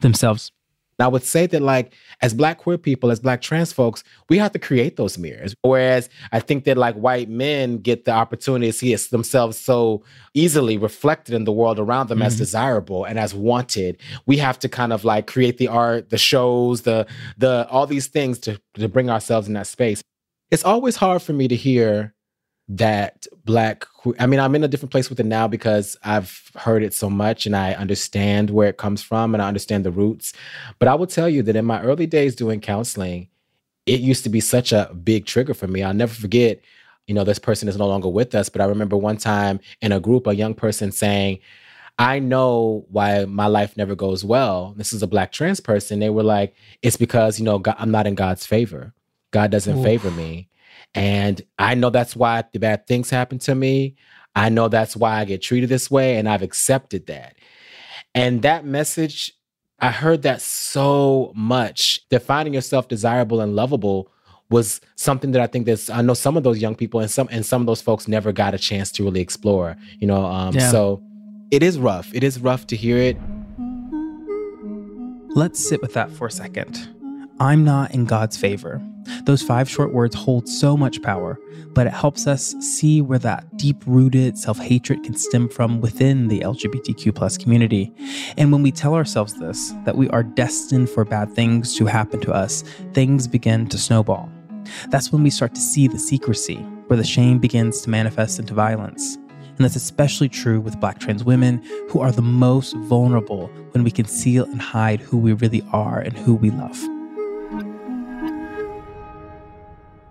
themselves? 0.01 0.51
And 0.99 1.05
I 1.05 1.09
would 1.09 1.23
say 1.23 1.47
that, 1.47 1.63
like, 1.63 1.95
as 2.23 2.35
Black 2.35 2.59
queer 2.59 2.79
people, 2.79 3.11
as 3.11 3.21
Black 3.21 3.41
trans 3.41 3.73
folks, 3.73 4.03
we 4.29 4.39
have 4.39 4.53
to 4.53 4.59
create 4.59 4.97
those 4.97 5.17
mirrors. 5.17 5.55
Whereas 5.63 6.09
I 6.33 6.41
think 6.41 6.65
that, 6.65 6.77
like, 6.77 6.97
white 6.97 7.29
men 7.29 7.79
get 7.79 8.05
the 8.05 8.11
opportunity 8.11 8.67
to 8.67 8.73
see 8.73 8.95
themselves 8.95 9.59
so 9.59 10.03
easily 10.35 10.77
reflected 10.77 11.35
in 11.35 11.45
the 11.45 11.53
world 11.53 11.79
around 11.79 12.09
them 12.09 12.19
mm-hmm. 12.19 12.27
as 12.27 12.37
desirable 12.37 13.05
and 13.05 13.19
as 13.19 13.35
wanted. 13.35 13.99
We 14.27 14.39
have 14.39 14.59
to 14.61 14.69
kind 14.69 14.93
of 14.93 15.05
like 15.05 15.27
create 15.27 15.59
the 15.59 15.69
art, 15.69 16.11
the 16.11 16.19
shows, 16.19 16.83
the 16.83 17.07
the 17.37 17.67
all 17.71 17.87
these 17.87 18.09
things 18.09 18.39
to 18.41 18.61
to 18.75 18.89
bring 18.89 19.11
ourselves 19.11 19.49
in 19.49 19.55
that 19.55 19.67
space. 19.67 20.03
It's 20.51 20.65
always 20.65 20.97
hard 20.97 21.23
for 21.23 21.33
me 21.33 21.47
to 21.49 21.57
hear 21.57 22.15
that 22.69 23.27
black 23.45 23.87
i 24.19 24.27
mean 24.27 24.39
i'm 24.39 24.55
in 24.55 24.63
a 24.63 24.69
different 24.69 24.91
place 24.93 25.09
with 25.09 25.19
it 25.19 25.27
now 25.27 25.49
because 25.49 25.97
i've 26.05 26.51
heard 26.55 26.83
it 26.83 26.93
so 26.93 27.09
much 27.09 27.47
and 27.47 27.57
i 27.57 27.73
understand 27.73 28.51
where 28.51 28.69
it 28.69 28.77
comes 28.77 29.03
from 29.03 29.35
and 29.35 29.43
i 29.43 29.49
understand 29.49 29.85
the 29.85 29.91
roots 29.91 30.35
but 30.79 30.87
i 30.87 30.95
will 30.95 31.07
tell 31.07 31.29
you 31.29 31.43
that 31.43 31.57
in 31.57 31.65
my 31.65 31.81
early 31.83 32.07
days 32.07 32.37
doing 32.37 32.61
counseling 32.61 33.29
it 33.87 34.01
used 34.01 34.23
to 34.23 34.29
be 34.29 34.41
such 34.41 34.71
a 34.71 34.93
big 35.03 35.25
trigger 35.25 35.55
for 35.55 35.67
me 35.67 35.83
i'll 35.83 35.95
never 35.95 36.13
forget 36.13 36.61
you 37.07 37.15
know 37.15 37.25
this 37.25 37.39
person 37.39 37.69
is 37.69 37.79
no 37.79 37.87
longer 37.87 38.09
with 38.09 38.35
us 38.35 38.51
but 38.51 38.61
i 38.61 38.67
remember 38.67 38.97
one 38.97 39.17
time 39.17 39.59
in 39.81 39.91
a 39.93 40.01
group 40.01 40.27
a 40.27 40.35
young 40.35 40.55
person 40.55 40.93
saying 40.93 41.39
I 42.01 42.21
know 42.21 42.87
why 42.91 43.25
my 43.25 43.47
life 43.47 43.77
never 43.77 43.97
goes 43.97 44.25
well. 44.25 44.73
This 44.77 44.93
is 44.93 45.03
a 45.03 45.09
black 45.09 45.33
trans 45.33 45.59
person. 45.59 45.99
They 45.99 46.11
were 46.11 46.23
like, 46.23 46.55
it's 46.81 46.97
because, 46.97 47.41
you 47.41 47.45
know, 47.45 47.59
God, 47.59 47.75
I'm 47.77 47.91
not 47.91 48.07
in 48.07 48.15
God's 48.15 48.47
favor. 48.47 48.95
God 49.33 49.51
doesn't 49.51 49.79
Ooh. 49.79 49.83
favor 49.83 50.13
me. 50.13 50.49
And 50.95 51.41
I 51.59 51.75
know 51.75 51.91
that's 51.91 52.17
why 52.17 52.45
the 52.53 52.59
bad 52.59 52.87
things 52.87 53.11
happen 53.11 53.39
to 53.41 53.55
me. 53.55 53.97
I 54.35 54.49
know 54.49 54.69
that's 54.69 54.97
why 54.97 55.19
I 55.19 55.25
get 55.25 55.43
treated 55.43 55.69
this 55.69 55.91
way, 55.91 56.17
and 56.17 56.29
I've 56.29 56.43
accepted 56.43 57.07
that. 57.07 57.37
And 58.15 58.43
that 58.43 58.65
message, 58.65 59.33
I 59.81 59.91
heard 59.91 60.23
that 60.23 60.41
so 60.41 61.33
much. 61.35 62.09
Defining 62.09 62.55
yourself 62.55 62.89
desirable 62.89 63.41
and 63.41 63.55
lovable 63.55 64.11
was 64.51 64.81
something 64.97 65.33
that 65.33 65.43
I 65.43 65.47
think 65.47 65.67
that 65.67 65.91
I 65.93 66.03
know 66.03 66.15
some 66.15 66.37
of 66.37 66.43
those 66.43 66.59
young 66.59 66.75
people 66.75 67.01
and 67.01 67.11
some 67.11 67.29
and 67.31 67.45
some 67.45 67.61
of 67.61 67.67
those 67.67 67.83
folks 67.83 68.09
never 68.09 68.33
got 68.33 68.55
a 68.55 68.59
chance 68.59 68.91
to 68.93 69.05
really 69.05 69.21
explore. 69.21 69.77
You 69.99 70.07
know, 70.07 70.25
um, 70.25 70.55
yeah. 70.55 70.71
so 70.71 71.03
it 71.51 71.63
is 71.63 71.79
rough. 71.79 72.13
It 72.15 72.25
is 72.25 72.41
rough 72.41 72.67
to 72.69 72.77
hear 72.77 72.97
it. 72.97 73.17
Let's 75.35 75.69
sit 75.69 75.83
with 75.83 75.93
that 75.95 76.11
for 76.11 76.27
a 76.27 76.31
second. 76.31 76.89
I'm 77.41 77.65
not 77.65 77.93
in 77.93 78.05
God's 78.05 78.37
favor. 78.37 78.83
Those 79.23 79.43
five 79.43 79.71
short 79.71 79.93
words 79.93 80.15
hold 80.17 80.49
so 80.49 80.77
much 80.77 81.01
power, 81.03 81.39
but 81.69 81.87
it 81.87 81.93
helps 81.93 82.27
us 82.27 82.53
see 82.61 83.01
where 83.01 83.21
that 83.21 83.57
deep 83.57 83.81
rooted 83.87 84.37
self 84.37 84.59
hatred 84.59 85.05
can 85.05 85.15
stem 85.15 85.49
from 85.49 85.81
within 85.81 86.27
the 86.27 86.41
LGBTQ 86.41 87.15
plus 87.15 87.39
community. 87.39 87.93
And 88.37 88.51
when 88.51 88.63
we 88.65 88.73
tell 88.73 88.95
ourselves 88.95 89.35
this, 89.35 89.73
that 89.85 89.97
we 89.97 90.09
are 90.11 90.25
destined 90.25 90.91
for 90.91 91.05
bad 91.05 91.33
things 91.33 91.77
to 91.77 91.87
happen 91.87 92.21
to 92.23 92.33
us, 92.33 92.63
things 92.93 93.29
begin 93.29 93.69
to 93.69 93.79
snowball. 93.79 94.29
That's 94.89 95.13
when 95.13 95.23
we 95.23 95.31
start 95.31 95.55
to 95.55 95.61
see 95.61 95.87
the 95.87 95.99
secrecy, 95.99 96.57
where 96.89 96.97
the 96.97 97.05
shame 97.05 97.39
begins 97.39 97.83
to 97.83 97.91
manifest 97.91 98.41
into 98.41 98.53
violence. 98.53 99.15
And 99.15 99.59
that's 99.59 99.77
especially 99.77 100.29
true 100.29 100.61
with 100.61 100.81
Black 100.81 100.99
trans 100.99 101.23
women 101.23 101.63
who 101.89 102.01
are 102.01 102.13
the 102.13 102.21
most 102.21 102.75
vulnerable 102.77 103.47
when 103.71 103.85
we 103.85 103.93
conceal 103.93 104.45
and 104.45 104.61
hide 104.61 105.01
who 105.01 105.19
we 105.19 105.33
really 105.35 105.63
are 105.73 106.01
and 106.01 106.17
who 106.17 106.35
we 106.35 106.51
love. 106.51 106.98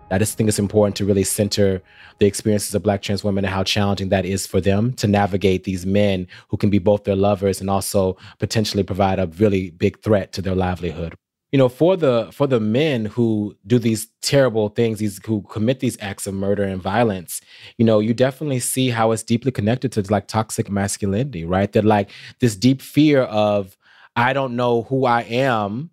I 0.09 0.17
just 0.17 0.37
think 0.37 0.47
it's 0.47 0.59
important 0.59 0.95
to 0.97 1.05
really 1.05 1.23
center 1.23 1.81
the 2.19 2.25
experiences 2.25 2.73
of 2.73 2.83
Black 2.83 3.01
trans 3.01 3.23
women 3.23 3.43
and 3.43 3.53
how 3.53 3.63
challenging 3.63 4.09
that 4.09 4.25
is 4.25 4.47
for 4.47 4.61
them 4.61 4.93
to 4.93 5.07
navigate 5.07 5.65
these 5.65 5.85
men 5.85 6.27
who 6.47 6.57
can 6.57 6.69
be 6.69 6.79
both 6.79 7.03
their 7.03 7.15
lovers 7.15 7.59
and 7.59 7.69
also 7.69 8.17
potentially 8.39 8.83
provide 8.83 9.19
a 9.19 9.27
really 9.27 9.71
big 9.71 10.01
threat 10.01 10.31
to 10.33 10.41
their 10.41 10.55
livelihood. 10.55 11.13
You 11.51 11.59
know, 11.59 11.69
for 11.69 11.95
the 11.95 12.29
for 12.31 12.45
the 12.45 12.59
men 12.59 13.05
who 13.05 13.55
do 13.65 13.79
these 13.79 14.07
terrible 14.21 14.69
things, 14.69 14.99
these 14.99 15.19
who 15.25 15.41
commit 15.43 15.79
these 15.79 15.97
acts 16.01 16.27
of 16.27 16.33
murder 16.33 16.63
and 16.63 16.81
violence, 16.81 17.41
you 17.77 17.85
know, 17.85 17.99
you 17.99 18.13
definitely 18.13 18.59
see 18.59 18.89
how 18.89 19.11
it's 19.11 19.23
deeply 19.23 19.51
connected 19.51 19.91
to 19.93 20.01
like 20.11 20.27
toxic 20.27 20.69
masculinity, 20.69 21.45
right? 21.45 21.71
That 21.71 21.85
like 21.85 22.09
this 22.39 22.55
deep 22.55 22.81
fear 22.81 23.23
of 23.23 23.77
I 24.15 24.33
don't 24.33 24.55
know 24.55 24.83
who 24.83 25.05
I 25.05 25.21
am, 25.21 25.89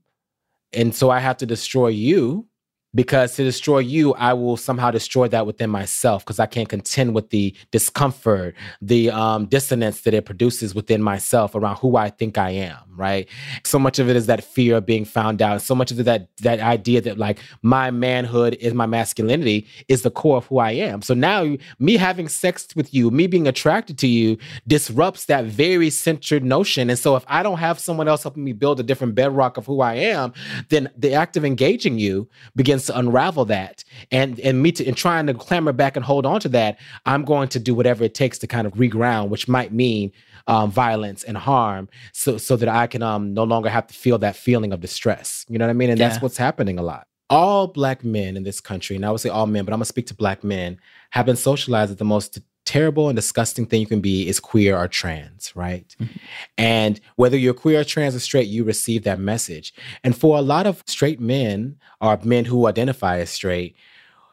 and 0.73 0.95
so 0.95 1.11
I 1.11 1.21
have 1.21 1.37
to 1.39 1.47
destroy 1.47 1.89
you 1.89 2.49
because 2.95 3.35
to 3.37 3.45
destroy 3.45 3.79
you, 3.79 4.15
I 4.15 4.33
will 4.33 4.57
somehow 4.57 4.91
destroy 4.91 5.29
that 5.29 5.47
within 5.47 5.71
myself 5.71 6.25
because 6.25 6.39
I 6.39 6.47
can't 6.47 6.69
contend 6.69 7.15
with 7.15 7.31
the 7.31 7.55
discomfort, 7.71 8.55
the 8.81 9.11
um, 9.11 9.47
dissonance 9.47 10.03
that 10.03 10.15
it 10.15 10.25
produces 10.25 10.75
within 10.75 11.03
myself 11.03 11.55
around 11.55 11.77
who 11.77 11.97
I 11.97 12.11
think 12.11 12.39
I 12.39 12.51
am. 12.51 12.79
Right. 12.97 13.29
So 13.65 13.79
much 13.79 13.99
of 13.99 14.09
it 14.09 14.15
is 14.15 14.27
that 14.27 14.45
fear 14.45 14.77
of 14.77 14.87
being 14.87 15.05
found 15.05 15.43
out. 15.43 15.63
So 15.63 15.75
much 15.75 15.91
of 15.91 15.99
it 15.99 16.05
that 16.05 16.29
that 16.39 16.61
idea 16.61 17.01
that 17.01 17.19
like 17.19 17.41
my 17.63 17.91
manhood 17.91 18.57
is 18.61 18.73
my 18.73 18.87
masculinity 18.87 19.67
is 19.89 20.03
the 20.03 20.13
core 20.13 20.37
of 20.37 20.47
who 20.47 20.59
I 20.59 20.73
am. 20.73 21.03
So 21.03 21.13
now 21.13 21.57
me 21.81 21.97
having 21.97 22.29
sex 22.29 22.69
with 22.77 22.95
you, 22.95 23.11
me 23.11 23.27
being 23.27 23.49
attracted 23.49 23.99
to 23.99 24.07
you, 24.07 24.39
disrupts 24.69 25.25
that 25.27 25.45
very 25.45 25.91
centered 25.91 26.45
notion. 26.45 26.89
And 26.89 26.99
so 26.99 27.17
if 27.17 27.25
I 27.27 27.43
don't 27.43 27.59
have 27.59 27.81
someone 27.81 28.07
else 28.07 28.23
helping 28.23 28.45
me 28.45 28.53
build 28.53 28.79
a 28.79 28.85
different 28.85 29.17
bedrock 29.17 29.57
of 29.57 29.67
who 29.67 29.81
I 29.81 29.95
am, 29.95 30.33
then 30.69 30.89
the 30.97 31.15
act 31.15 31.37
of 31.37 31.45
engaging 31.45 31.99
you 31.99 32.29
begins 32.55 32.84
to 32.87 32.99
unravel 32.99 33.45
that 33.45 33.85
and 34.11 34.39
and 34.41 34.63
me 34.63 34.73
to 34.73 34.87
and 34.87 34.97
trying 34.97 35.27
to 35.27 35.35
clamber 35.35 35.73
back 35.73 35.97
and 35.97 36.05
hold 36.05 36.27
on 36.27 36.41
to 36.41 36.49
that 36.49 36.79
i'm 37.07 37.25
going 37.25 37.49
to 37.49 37.59
do 37.59 37.75
whatever 37.75 38.05
it 38.05 38.15
takes 38.15 38.39
to 38.39 38.47
kind 38.47 38.67
of 38.67 38.73
reground 38.75 39.29
which 39.29 39.49
might 39.49 39.73
mean 39.73 40.13
um, 40.47 40.71
violence 40.71 41.25
and 41.25 41.37
harm 41.39 41.89
so 42.13 42.37
so 42.37 42.57
that 42.57 42.69
i 42.69 42.87
can 42.87 43.03
um 43.03 43.33
no 43.35 43.45
longer 43.45 43.69
have 43.69 43.87
to 43.87 43.95
feel 43.95 44.19
that 44.19 44.37
feeling 44.37 44.73
of 44.73 44.81
distress. 44.81 45.47
You 45.49 45.59
know 45.59 45.67
what 45.67 45.71
i 45.71 45.75
mean? 45.75 45.91
And 45.91 45.99
yeah. 45.99 46.09
that's 46.09 46.23
what's 46.23 46.37
happening 46.37 46.79
a 46.79 46.83
lot. 46.83 47.07
All 47.31 47.67
black 47.67 48.05
men 48.05 48.37
in 48.37 48.43
this 48.43 48.61
country 48.61 48.97
and 48.97 49.05
i 49.05 49.11
would 49.11 49.21
say 49.21 49.31
all 49.31 49.47
men 49.47 49.65
but 49.65 49.73
i'm 49.73 49.79
going 49.79 49.85
to 49.85 49.87
speak 49.87 50.07
to 50.09 50.15
black 50.15 50.45
men 50.45 50.79
have 51.11 51.25
been 51.27 51.37
socialized 51.37 51.91
at 51.91 51.99
the 51.99 52.05
most 52.05 52.39
terrible 52.65 53.09
and 53.09 53.17
disgusting 53.17 53.67
thing 53.67 53.81
you 53.81 53.87
can 53.87 54.01
be 54.01 54.29
is 54.29 54.41
queer 54.41 54.77
or 54.77 54.89
trans, 54.89 55.55
right? 55.55 55.95
Mm-hmm. 56.01 56.19
And 56.59 57.01
whether 57.17 57.37
you're 57.37 57.55
queer 57.55 57.81
or 57.81 57.85
trans 57.85 58.15
or 58.15 58.21
straight, 58.21 58.49
you 58.49 58.65
receive 58.65 59.05
that 59.05 59.19
message. 59.19 59.75
And 60.03 60.17
for 60.17 60.39
a 60.39 60.43
lot 60.43 60.67
of 60.67 60.83
straight 60.87 61.21
men 61.21 61.77
or 62.01 62.19
men 62.25 62.47
who 62.47 62.67
identify 62.67 63.19
as 63.19 63.31
straight, 63.31 63.77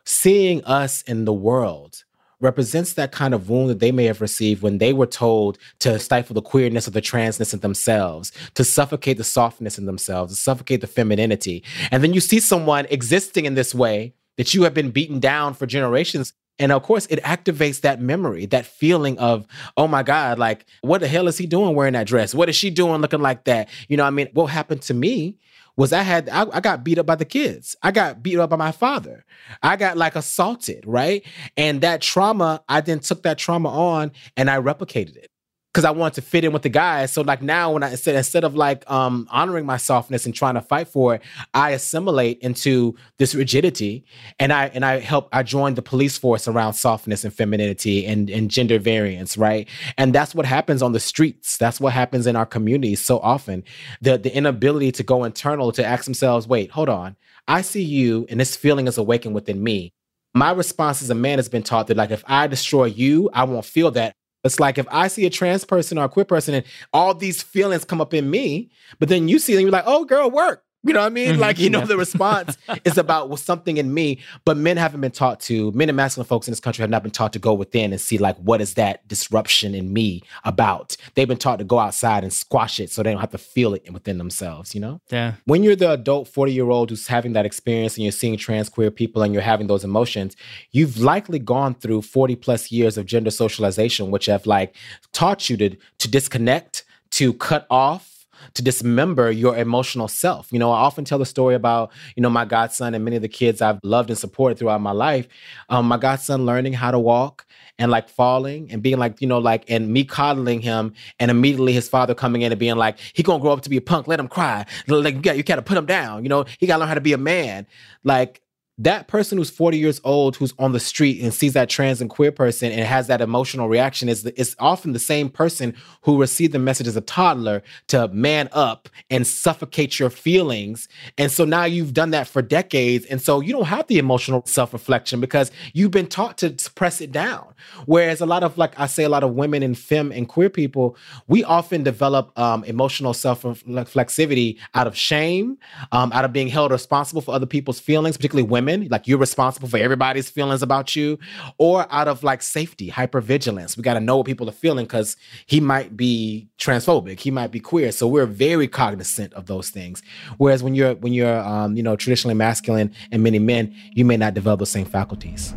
seeing 0.06 0.64
us 0.64 1.02
in 1.04 1.26
the 1.26 1.34
world 1.34 2.04
represents 2.40 2.94
that 2.94 3.12
kind 3.12 3.34
of 3.34 3.50
wound 3.50 3.70
that 3.70 3.80
they 3.80 3.92
may 3.92 4.06
have 4.06 4.20
received 4.20 4.64
when 4.64 4.80
they 4.80 4.94
were 4.94 5.06
told 5.06 5.58
to 5.80 6.00
stifle 6.00 6.34
the 6.34 6.42
queerness 6.42 6.88
or 6.88 6.92
the 6.92 7.02
transness 7.02 7.54
in 7.54 7.60
themselves, 7.60 8.32
to 8.56 8.64
suffocate 8.64 9.18
the 9.18 9.24
softness 9.24 9.78
in 9.78 9.86
themselves, 9.86 10.34
to 10.34 10.42
suffocate 10.42 10.82
the 10.82 10.88
femininity. 10.88 11.64
And 11.92 12.04
then 12.04 12.14
you 12.14 12.20
see 12.20 12.40
someone 12.40 12.88
existing 12.90 13.46
in 13.46 13.54
this 13.54 13.76
way 13.76 14.16
that 14.38 14.54
you 14.56 14.64
have 14.64 14.74
been 14.74 14.90
beaten 14.90 15.20
down 15.20 15.54
for 15.54 15.68
generations 15.68 16.34
and 16.62 16.72
of 16.72 16.84
course, 16.84 17.08
it 17.08 17.22
activates 17.24 17.82
that 17.82 18.00
memory, 18.00 18.46
that 18.46 18.68
feeling 18.68 19.18
of, 19.18 19.48
oh 19.78 19.88
my 19.88 20.04
God, 20.04 20.38
like, 20.38 20.66
what 20.82 21.02
the 21.02 21.08
hell 21.08 21.28
is 21.28 21.38
he 21.38 21.48
doing 21.48 21.76
wearing 21.76 21.94
that 21.94 22.06
dress? 22.06 22.36
What 22.36 22.50
is 22.50 22.56
she 22.56 22.70
doing 22.70 23.02
looking 23.02 23.20
like 23.20 23.46
that? 23.46 23.68
You 23.88 23.98
know, 23.98 24.04
I 24.04 24.12
mean, 24.12 24.30
what 24.34 24.46
happened 24.46 24.84
to 24.84 24.94
me 24.94 25.40
was 25.76 25.92
I 25.92 26.04
had, 26.04 26.30
I, 26.30 26.46
I 26.54 26.60
got 26.60 26.84
beat 26.84 27.00
up 27.00 27.08
by 27.08 27.16
the 27.16 27.26
kids. 27.26 27.76
I 27.82 27.90
got 27.90 28.22
beat 28.22 28.38
up 28.38 28.52
by 28.52 28.58
my 28.58 28.72
father. 28.72 29.26
I 29.64 29.76
got 29.76 29.98
like 29.98 30.16
assaulted, 30.16 30.84
right? 30.86 31.26
And 31.58 31.82
that 31.82 32.02
trauma, 32.02 32.64
I 32.70 32.82
then 32.82 33.00
took 33.00 33.24
that 33.24 33.40
trauma 33.40 33.70
on 33.70 34.12
and 34.38 34.48
I 34.48 34.58
replicated 34.58 35.16
it 35.16 35.31
because 35.72 35.86
I 35.86 35.92
wanted 35.92 36.16
to 36.16 36.22
fit 36.22 36.44
in 36.44 36.52
with 36.52 36.64
the 36.64 36.70
guys. 36.70 37.14
So 37.14 37.22
like 37.22 37.42
now 37.42 37.72
when 37.72 37.84
I 37.84 37.96
said 37.96 38.16
instead 38.16 38.44
of 38.44 38.56
like 38.56 38.90
um 38.92 39.28
honoring 39.32 39.66
my 39.66 39.78
softness 39.78 40.26
and 40.26 40.36
trying 40.36 40.56
to 40.56 40.62
fight 40.62 40.88
for 40.88 41.16
it, 41.16 41.22
I 41.54 41.72
assimilate 41.72 42.40
into 42.40 42.96
this 43.18 43.34
rigidity 43.34 44.04
and 44.40 44.52
I 44.52 44.68
and 44.74 44.84
I 44.84 45.00
help 45.00 45.30
I 45.32 45.44
join 45.44 45.76
the 45.76 45.82
police 45.82 46.18
force 46.18 46.48
around 46.48 46.74
softness 46.74 47.24
and 47.24 47.34
femininity 47.34 48.06
and, 48.06 48.30
and 48.30 48.52
gender 48.52 48.80
variance, 48.80 49.38
right? 49.38 49.68
And 49.98 50.14
that's 50.14 50.36
what 50.36 50.46
happens 50.46 50.82
on 50.82 50.92
the 50.92 51.00
streets. 51.00 51.58
That's 51.58 51.80
what 51.80 51.94
happens 51.94 52.28
in 52.28 52.36
our 52.36 52.46
communities 52.46 53.00
so 53.00 53.20
often. 53.20 53.64
The 54.02 54.18
the 54.18 54.36
inability 54.36 54.92
to 54.94 55.04
go 55.04 55.24
internal 55.24 55.72
to 55.74 55.86
ask 55.86 56.04
themselves, 56.04 56.48
wait, 56.48 56.72
hold 56.72 56.90
on. 56.90 57.16
I 57.48 57.62
see 57.62 57.84
you 57.84 58.26
and 58.30 58.40
this 58.40 58.56
feeling 58.56 58.88
is 58.88 58.98
awakened 58.98 59.36
within 59.36 59.64
me 59.64 59.94
my 60.34 60.52
response 60.52 61.02
as 61.02 61.10
a 61.10 61.16
man 61.16 61.40
has 61.40 61.50
been 61.50 61.64
taught 61.64 61.88
that 61.88 61.98
like 61.98 62.12
if 62.12 62.24
I 62.26 62.48
destroy 62.48 62.86
you, 62.86 63.30
I 63.34 63.44
won't 63.44 63.66
feel 63.66 63.92
that. 63.92 64.16
It's 64.44 64.60
like 64.60 64.78
if 64.78 64.88
I 64.92 65.08
see 65.08 65.26
a 65.26 65.30
trans 65.30 65.66
person 65.66 65.98
or 65.98 66.06
a 66.06 66.10
queer 66.10 66.26
person 66.26 66.56
and 66.56 66.66
all 66.94 67.14
these 67.14 67.42
feelings 67.42 67.86
come 67.86 68.02
up 68.02 68.14
in 68.14 68.30
me, 68.30 68.70
but 69.00 69.10
then 69.10 69.28
you 69.28 69.40
see 69.40 69.54
them, 69.54 69.62
you're 69.62 69.72
like, 69.72 69.84
oh, 69.86 70.06
girl, 70.06 70.30
work. 70.32 70.64
You 70.84 70.94
know 70.94 71.02
what 71.02 71.06
I 71.08 71.10
mean? 71.10 71.34
Mm-hmm. 71.34 71.42
Like, 71.42 71.60
you 71.60 71.70
know, 71.70 71.86
the 71.86 71.98
response 71.98 72.58
is 72.86 72.98
about 72.98 73.30
well, 73.30 73.38
something 73.38 73.78
in 73.78 73.94
me, 73.94 74.20
but 74.46 74.58
men 74.58 74.78
haven't 74.78 75.02
been 75.02 75.12
taught 75.12 75.40
to, 75.42 75.72
men 75.74 75.90
and 75.90 75.96
masculine 75.96 76.26
folks 76.26 76.48
in 76.48 76.52
this 76.52 76.60
country 76.60 76.82
have 76.82 76.90
not 76.90 77.04
been 77.04 77.12
taught 77.12 77.34
to 77.34 77.40
go 77.40 77.54
within 77.54 77.92
and 77.92 78.02
see, 78.02 78.18
like, 78.18 78.36
what 78.38 78.62
is 78.62 78.74
that 78.76 79.08
disruption 79.08 79.76
in 79.76 79.94
me 79.94 80.24
about? 80.44 80.98
They've 81.14 81.28
been 81.28 81.38
taught 81.38 81.60
to 81.60 81.66
go 81.66 81.78
outside 81.78 82.24
and 82.24 82.34
squash 82.34 82.80
it 82.80 82.90
so 82.90 83.04
they 83.04 83.12
don't 83.12 83.20
have 83.20 83.32
to 83.32 83.38
feel 83.38 83.76
it 83.76 83.92
within 83.94 84.18
themselves, 84.18 84.74
you 84.74 84.82
know? 84.82 85.02
Yeah. 85.10 85.34
When 85.46 85.64
you're 85.64 85.76
the 85.76 85.92
adult 85.92 86.28
40 86.28 86.52
year 86.52 86.70
old 86.70 86.90
who's 86.90 87.08
having 87.08 87.34
that 87.34 87.46
experience 87.46 87.96
and 87.96 88.04
you're 88.04 88.12
seeing 88.12 88.38
trans 88.38 88.68
queer 88.68 88.90
people 88.90 89.22
and 89.22 89.34
you're 89.34 89.44
having 89.44 89.68
those 89.68 89.84
emotions, 89.84 90.36
you've 90.72 90.98
likely 90.98 91.38
gone 91.38 91.76
through 91.76 92.02
40 92.02 92.36
plus 92.38 92.72
years 92.72 92.98
of 92.98 93.06
gender 93.06 93.30
socialization, 93.30 94.10
which 94.10 94.26
have 94.26 94.48
like 94.48 94.76
taught 95.12 95.48
you 95.48 95.58
to, 95.58 95.78
to 96.00 96.08
disconnect, 96.08 96.86
to 97.12 97.34
cut 97.34 97.68
off 97.70 98.11
to 98.54 98.62
dismember 98.62 99.32
your 99.32 99.58
emotional 99.58 100.08
self. 100.08 100.52
You 100.52 100.60
know, 100.60 100.72
I 100.72 100.80
often 100.80 101.06
tell 101.06 101.20
the 101.20 101.26
story 101.26 101.56
about, 101.56 101.92
you 102.16 102.24
know, 102.24 102.30
my 102.30 102.46
godson 102.46 102.94
and 102.94 103.04
many 103.04 103.16
of 103.16 103.22
the 103.22 103.30
kids 103.30 103.62
I've 103.62 103.80
loved 103.84 104.10
and 104.10 104.18
supported 104.18 104.58
throughout 104.58 104.82
my 104.82 104.92
life. 104.92 105.28
Um, 105.70 105.88
my 105.88 105.98
godson 105.98 106.46
learning 106.46 106.74
how 106.74 106.92
to 106.92 107.00
walk 107.00 107.46
and 107.78 107.92
like 107.92 108.10
falling 108.10 108.72
and 108.72 108.82
being 108.82 108.98
like, 108.98 109.22
you 109.22 109.28
know, 109.28 109.40
like, 109.40 109.64
and 109.70 109.92
me 109.92 110.04
coddling 110.04 110.62
him 110.62 110.94
and 111.20 111.32
immediately 111.32 111.74
his 111.74 111.90
father 111.90 112.14
coming 112.14 112.42
in 112.42 112.52
and 112.52 112.60
being 112.60 112.76
like, 112.76 112.98
he 113.14 113.24
gonna 113.24 113.42
grow 113.42 113.52
up 113.52 113.62
to 113.62 113.70
be 113.70 113.78
a 113.78 113.82
punk, 113.82 114.08
let 114.08 114.20
him 114.20 114.28
cry. 114.28 114.66
Like, 114.88 115.16
you, 115.16 115.22
got, 115.22 115.38
you 115.38 115.44
gotta 115.44 115.62
put 115.62 115.78
him 115.78 115.86
down, 115.86 116.24
you 116.24 116.30
know, 116.30 116.46
he 116.60 116.68
gotta 116.68 116.80
learn 116.80 116.90
how 116.90 116.96
to 116.96 117.02
be 117.02 117.14
a 117.14 117.18
man. 117.18 117.66
Like, 118.04 118.41
that 118.84 119.08
person 119.08 119.38
who's 119.38 119.52
40 119.52 119.78
years 119.78 120.02
old 120.04 120.36
who's 120.36 120.54
on 120.58 120.72
the 120.72 120.80
street 120.80 121.22
and 121.22 121.32
sees 121.34 121.54
that 121.54 121.70
trans 121.70 122.02
and 122.02 122.10
queer 122.10 122.32
person 122.32 122.72
and 122.72 122.82
has 122.82 123.08
that 123.08 123.22
emotional 123.22 123.70
reaction 123.70 124.10
is 124.10 124.26
is 124.26 124.56
often 124.58 124.94
the 124.94 125.00
same 125.00 125.30
person 125.30 125.76
who 126.02 126.20
received 126.20 126.52
the 126.52 126.60
message 126.60 126.88
as 126.88 126.96
a 126.96 127.02
toddler 127.02 127.62
to 127.88 128.08
man 128.08 128.50
up 128.54 128.90
and 129.12 129.28
suffocate 129.28 130.00
your 130.00 130.10
feelings. 130.10 130.88
And 131.18 131.32
so 131.32 131.46
now 131.46 131.66
you've 131.66 131.94
done 131.94 132.10
that 132.12 132.28
for 132.28 132.42
decades. 132.42 133.06
And 133.06 133.22
so 133.22 133.40
you 133.40 133.54
don't 133.54 133.66
have 133.66 133.86
the 133.86 134.00
emotional 134.00 134.44
self-reflection 134.46 135.22
because 135.22 135.52
you've 135.74 135.92
been 135.92 136.08
taught 136.08 136.40
to 136.40 136.58
suppress 136.58 137.02
it 137.02 137.12
down. 137.12 137.54
Whereas 137.86 138.20
a 138.22 138.26
lot 138.26 138.44
of 138.44 138.58
like 138.58 138.80
i 138.80 138.88
say 138.88 139.04
a 139.04 139.10
lot 139.10 139.24
of 139.24 139.34
women 139.34 139.62
and 139.62 139.78
femme 139.78 140.12
and 140.12 140.28
queer 140.28 140.50
people 140.50 140.98
we 141.28 141.44
often 141.44 141.84
develop 141.84 142.38
um, 142.40 142.64
emotional 142.64 143.14
self-reflexivity 143.14 144.58
out 144.74 144.88
of 144.88 144.96
shame 144.96 145.58
um, 145.92 146.12
out 146.14 146.26
of 146.26 146.34
being 146.34 146.48
held 146.48 146.72
responsible 146.72 147.22
for 147.22 147.34
other 147.34 147.46
people's 147.46 147.80
feelings 147.80 148.18
particularly 148.18 148.48
women 148.48 148.71
women, 148.72 148.88
like 148.90 149.08
you're 149.08 149.18
responsible 149.18 149.68
for 149.68 149.78
everybody's 149.78 150.30
feelings 150.30 150.62
about 150.62 150.96
you, 150.96 151.18
or 151.58 151.86
out 151.92 152.08
of 152.08 152.24
like 152.24 152.42
safety, 152.42 152.90
hypervigilance. 152.90 153.78
We 153.78 153.84
got 153.84 153.96
to 153.96 154.00
know 154.00 154.18
what 154.18 154.26
people 154.26 154.48
are 154.50 154.54
feeling 154.54 154.86
because 154.86 155.18
he 155.46 155.60
might 155.60 155.96
be 155.96 156.50
transphobic, 156.58 157.20
he 157.20 157.32
might 157.32 157.52
be 157.52 157.60
queer. 157.60 157.92
So 157.92 158.08
we're 158.08 158.26
very 158.26 158.68
cognizant 158.68 159.34
of 159.34 159.46
those 159.46 159.70
things. 159.70 160.02
Whereas 160.38 160.64
when 160.64 160.76
you're 160.76 160.96
when 160.96 161.14
you're 161.14 161.40
um, 161.40 161.76
you 161.76 161.84
know 161.84 161.96
traditionally 161.96 162.36
masculine 162.36 162.94
and 163.12 163.24
many 163.24 163.40
men, 163.40 163.74
you 163.94 164.06
may 164.06 164.18
not 164.18 164.34
develop 164.34 164.60
the 164.60 164.66
same 164.66 164.86
faculties. 164.86 165.54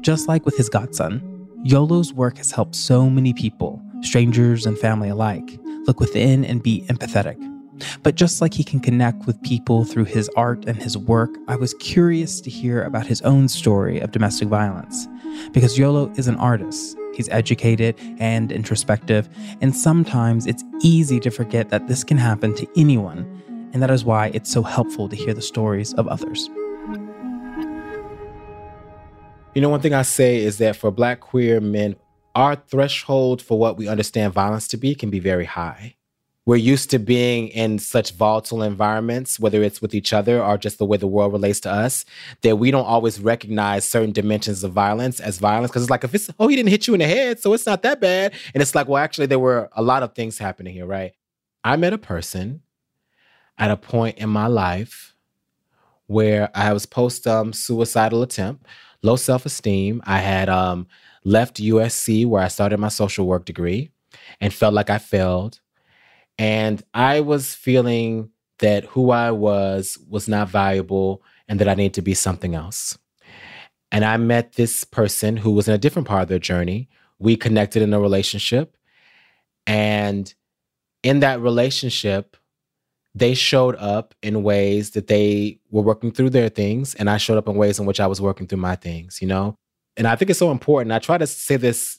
Just 0.00 0.28
like 0.28 0.44
with 0.44 0.56
his 0.56 0.68
godson, 0.68 1.22
Yolo's 1.64 2.12
work 2.12 2.38
has 2.38 2.52
helped 2.52 2.76
so 2.76 3.10
many 3.10 3.34
people, 3.34 3.82
strangers 4.02 4.64
and 4.64 4.78
family 4.78 5.08
alike, 5.08 5.58
look 5.86 6.00
within 6.00 6.44
and 6.44 6.62
be 6.62 6.82
empathetic 6.88 7.36
but 8.02 8.14
just 8.14 8.40
like 8.40 8.54
he 8.54 8.64
can 8.64 8.80
connect 8.80 9.26
with 9.26 9.40
people 9.42 9.84
through 9.84 10.04
his 10.04 10.28
art 10.36 10.64
and 10.66 10.76
his 10.76 10.96
work, 10.96 11.30
I 11.48 11.56
was 11.56 11.74
curious 11.74 12.40
to 12.40 12.50
hear 12.50 12.82
about 12.82 13.06
his 13.06 13.22
own 13.22 13.48
story 13.48 14.00
of 14.00 14.12
domestic 14.12 14.48
violence. 14.48 15.06
Because 15.52 15.78
Yolo 15.78 16.10
is 16.16 16.28
an 16.28 16.36
artist, 16.36 16.96
he's 17.14 17.28
educated 17.28 17.94
and 18.18 18.50
introspective, 18.50 19.28
and 19.60 19.74
sometimes 19.74 20.46
it's 20.46 20.64
easy 20.82 21.20
to 21.20 21.30
forget 21.30 21.68
that 21.70 21.88
this 21.88 22.04
can 22.04 22.16
happen 22.16 22.54
to 22.54 22.66
anyone, 22.76 23.70
and 23.72 23.82
that 23.82 23.90
is 23.90 24.04
why 24.04 24.28
it's 24.34 24.50
so 24.50 24.62
helpful 24.62 25.08
to 25.08 25.16
hear 25.16 25.34
the 25.34 25.42
stories 25.42 25.94
of 25.94 26.08
others. 26.08 26.48
You 29.54 29.62
know, 29.62 29.68
one 29.68 29.80
thing 29.80 29.94
I 29.94 30.02
say 30.02 30.38
is 30.38 30.58
that 30.58 30.76
for 30.76 30.90
Black 30.90 31.20
queer 31.20 31.60
men, 31.60 31.96
our 32.34 32.54
threshold 32.54 33.42
for 33.42 33.58
what 33.58 33.76
we 33.76 33.88
understand 33.88 34.32
violence 34.32 34.68
to 34.68 34.76
be 34.76 34.94
can 34.94 35.10
be 35.10 35.18
very 35.18 35.44
high 35.44 35.96
we're 36.48 36.56
used 36.56 36.88
to 36.88 36.98
being 36.98 37.48
in 37.48 37.78
such 37.78 38.12
volatile 38.12 38.62
environments, 38.62 39.38
whether 39.38 39.62
it's 39.62 39.82
with 39.82 39.94
each 39.94 40.14
other 40.14 40.42
or 40.42 40.56
just 40.56 40.78
the 40.78 40.86
way 40.86 40.96
the 40.96 41.06
world 41.06 41.30
relates 41.30 41.60
to 41.60 41.70
us, 41.70 42.06
that 42.40 42.56
we 42.56 42.70
don't 42.70 42.86
always 42.86 43.20
recognize 43.20 43.86
certain 43.86 44.12
dimensions 44.12 44.64
of 44.64 44.72
violence 44.72 45.20
as 45.20 45.36
violence. 45.38 45.70
Cause 45.70 45.82
it's 45.82 45.90
like, 45.90 46.04
if 46.04 46.14
it's, 46.14 46.30
oh, 46.38 46.48
he 46.48 46.56
didn't 46.56 46.70
hit 46.70 46.86
you 46.86 46.94
in 46.94 47.00
the 47.00 47.06
head, 47.06 47.38
so 47.38 47.52
it's 47.52 47.66
not 47.66 47.82
that 47.82 48.00
bad. 48.00 48.32
And 48.54 48.62
it's 48.62 48.74
like, 48.74 48.88
well, 48.88 48.96
actually, 48.96 49.26
there 49.26 49.38
were 49.38 49.68
a 49.72 49.82
lot 49.82 50.02
of 50.02 50.14
things 50.14 50.38
happening 50.38 50.72
here, 50.72 50.86
right? 50.86 51.12
I 51.64 51.76
met 51.76 51.92
a 51.92 51.98
person 51.98 52.62
at 53.58 53.70
a 53.70 53.76
point 53.76 54.16
in 54.16 54.30
my 54.30 54.46
life 54.46 55.14
where 56.06 56.48
I 56.54 56.72
was 56.72 56.86
post 56.86 57.26
um, 57.26 57.52
suicidal 57.52 58.22
attempt, 58.22 58.64
low 59.02 59.16
self 59.16 59.44
esteem. 59.44 60.00
I 60.06 60.20
had 60.20 60.48
um, 60.48 60.86
left 61.24 61.60
USC 61.60 62.24
where 62.24 62.42
I 62.42 62.48
started 62.48 62.80
my 62.80 62.88
social 62.88 63.26
work 63.26 63.44
degree 63.44 63.90
and 64.40 64.50
felt 64.50 64.72
like 64.72 64.88
I 64.88 64.96
failed 64.96 65.60
and 66.38 66.82
I 66.94 67.20
was 67.20 67.54
feeling 67.54 68.30
that 68.60 68.84
who 68.84 69.10
I 69.10 69.30
was 69.30 69.98
was 70.08 70.28
not 70.28 70.48
valuable 70.48 71.22
and 71.48 71.58
that 71.60 71.68
I 71.68 71.74
needed 71.74 71.94
to 71.94 72.02
be 72.02 72.14
something 72.14 72.54
else. 72.54 72.98
And 73.90 74.04
I 74.04 74.16
met 74.18 74.52
this 74.52 74.84
person 74.84 75.36
who 75.36 75.50
was 75.50 75.68
in 75.68 75.74
a 75.74 75.78
different 75.78 76.06
part 76.06 76.22
of 76.22 76.28
their 76.28 76.38
journey. 76.38 76.88
We 77.18 77.36
connected 77.36 77.82
in 77.82 77.94
a 77.94 78.00
relationship. 78.00 78.76
And 79.66 80.32
in 81.02 81.20
that 81.20 81.40
relationship, 81.40 82.36
they 83.14 83.34
showed 83.34 83.76
up 83.76 84.14
in 84.22 84.42
ways 84.42 84.90
that 84.90 85.06
they 85.06 85.58
were 85.70 85.82
working 85.82 86.12
through 86.12 86.30
their 86.30 86.48
things. 86.48 86.94
And 86.94 87.08
I 87.08 87.16
showed 87.16 87.38
up 87.38 87.48
in 87.48 87.54
ways 87.54 87.78
in 87.78 87.86
which 87.86 88.00
I 88.00 88.06
was 88.06 88.20
working 88.20 88.46
through 88.46 88.58
my 88.58 88.76
things, 88.76 89.20
you 89.22 89.28
know? 89.28 89.56
And 89.96 90.06
I 90.06 90.14
think 90.14 90.30
it's 90.30 90.38
so 90.38 90.50
important. 90.50 90.92
I 90.92 90.98
try 90.98 91.18
to 91.18 91.26
say 91.26 91.56
this 91.56 91.98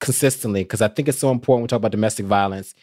consistently 0.00 0.64
because 0.64 0.82
I 0.82 0.88
think 0.88 1.08
it's 1.08 1.18
so 1.18 1.30
important 1.30 1.58
when 1.58 1.62
we 1.62 1.68
talk 1.68 1.78
about 1.78 1.92
domestic 1.92 2.26
violence 2.26 2.74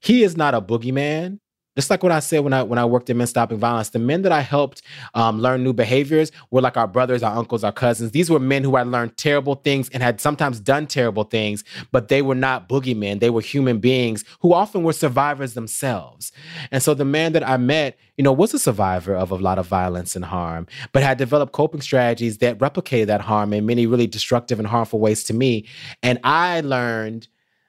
he 0.00 0.22
is 0.22 0.36
not 0.36 0.54
a 0.54 0.60
boogeyman. 0.60 1.40
Just 1.78 1.90
like 1.90 2.02
what 2.02 2.10
I 2.10 2.18
said 2.18 2.40
when 2.40 2.52
I 2.52 2.64
when 2.64 2.76
I 2.76 2.84
worked 2.84 3.08
in 3.08 3.16
Men 3.18 3.28
Stopping 3.28 3.58
Violence, 3.58 3.90
the 3.90 4.00
men 4.00 4.22
that 4.22 4.32
I 4.32 4.40
helped 4.40 4.82
um, 5.14 5.40
learn 5.40 5.62
new 5.62 5.72
behaviors 5.72 6.32
were 6.50 6.60
like 6.60 6.76
our 6.76 6.88
brothers, 6.88 7.22
our 7.22 7.36
uncles, 7.36 7.62
our 7.62 7.70
cousins. 7.70 8.10
These 8.10 8.30
were 8.30 8.40
men 8.40 8.64
who 8.64 8.74
had 8.74 8.88
learned 8.88 9.16
terrible 9.16 9.54
things 9.54 9.88
and 9.90 10.02
had 10.02 10.20
sometimes 10.20 10.58
done 10.58 10.88
terrible 10.88 11.22
things, 11.22 11.62
but 11.92 12.08
they 12.08 12.20
were 12.20 12.34
not 12.34 12.68
boogeymen. 12.68 13.20
They 13.20 13.30
were 13.30 13.40
human 13.40 13.78
beings 13.78 14.24
who 14.40 14.54
often 14.54 14.82
were 14.82 14.92
survivors 14.92 15.54
themselves. 15.54 16.32
And 16.72 16.82
so 16.82 16.94
the 16.94 17.04
man 17.04 17.32
that 17.34 17.48
I 17.48 17.56
met, 17.58 17.96
you 18.16 18.24
know, 18.24 18.32
was 18.32 18.52
a 18.54 18.58
survivor 18.58 19.14
of 19.14 19.30
a 19.30 19.36
lot 19.36 19.60
of 19.60 19.68
violence 19.68 20.16
and 20.16 20.24
harm, 20.24 20.66
but 20.90 21.04
had 21.04 21.16
developed 21.16 21.52
coping 21.52 21.80
strategies 21.80 22.38
that 22.38 22.58
replicated 22.58 23.06
that 23.06 23.20
harm 23.20 23.52
in 23.52 23.66
many 23.66 23.86
really 23.86 24.08
destructive 24.08 24.58
and 24.58 24.66
harmful 24.66 24.98
ways 24.98 25.22
to 25.24 25.32
me. 25.32 25.64
And 26.02 26.18
I 26.24 26.60
learned, 26.62 27.28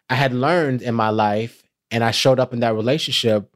I 0.09 0.15
had 0.15 0.33
learned 0.33 0.81
in 0.81 0.95
my 0.95 1.09
life 1.09 1.61
and 1.91 2.03
I 2.03 2.11
showed 2.11 2.39
up 2.39 2.53
in 2.53 2.59
that 2.59 2.75
relationship 2.75 3.53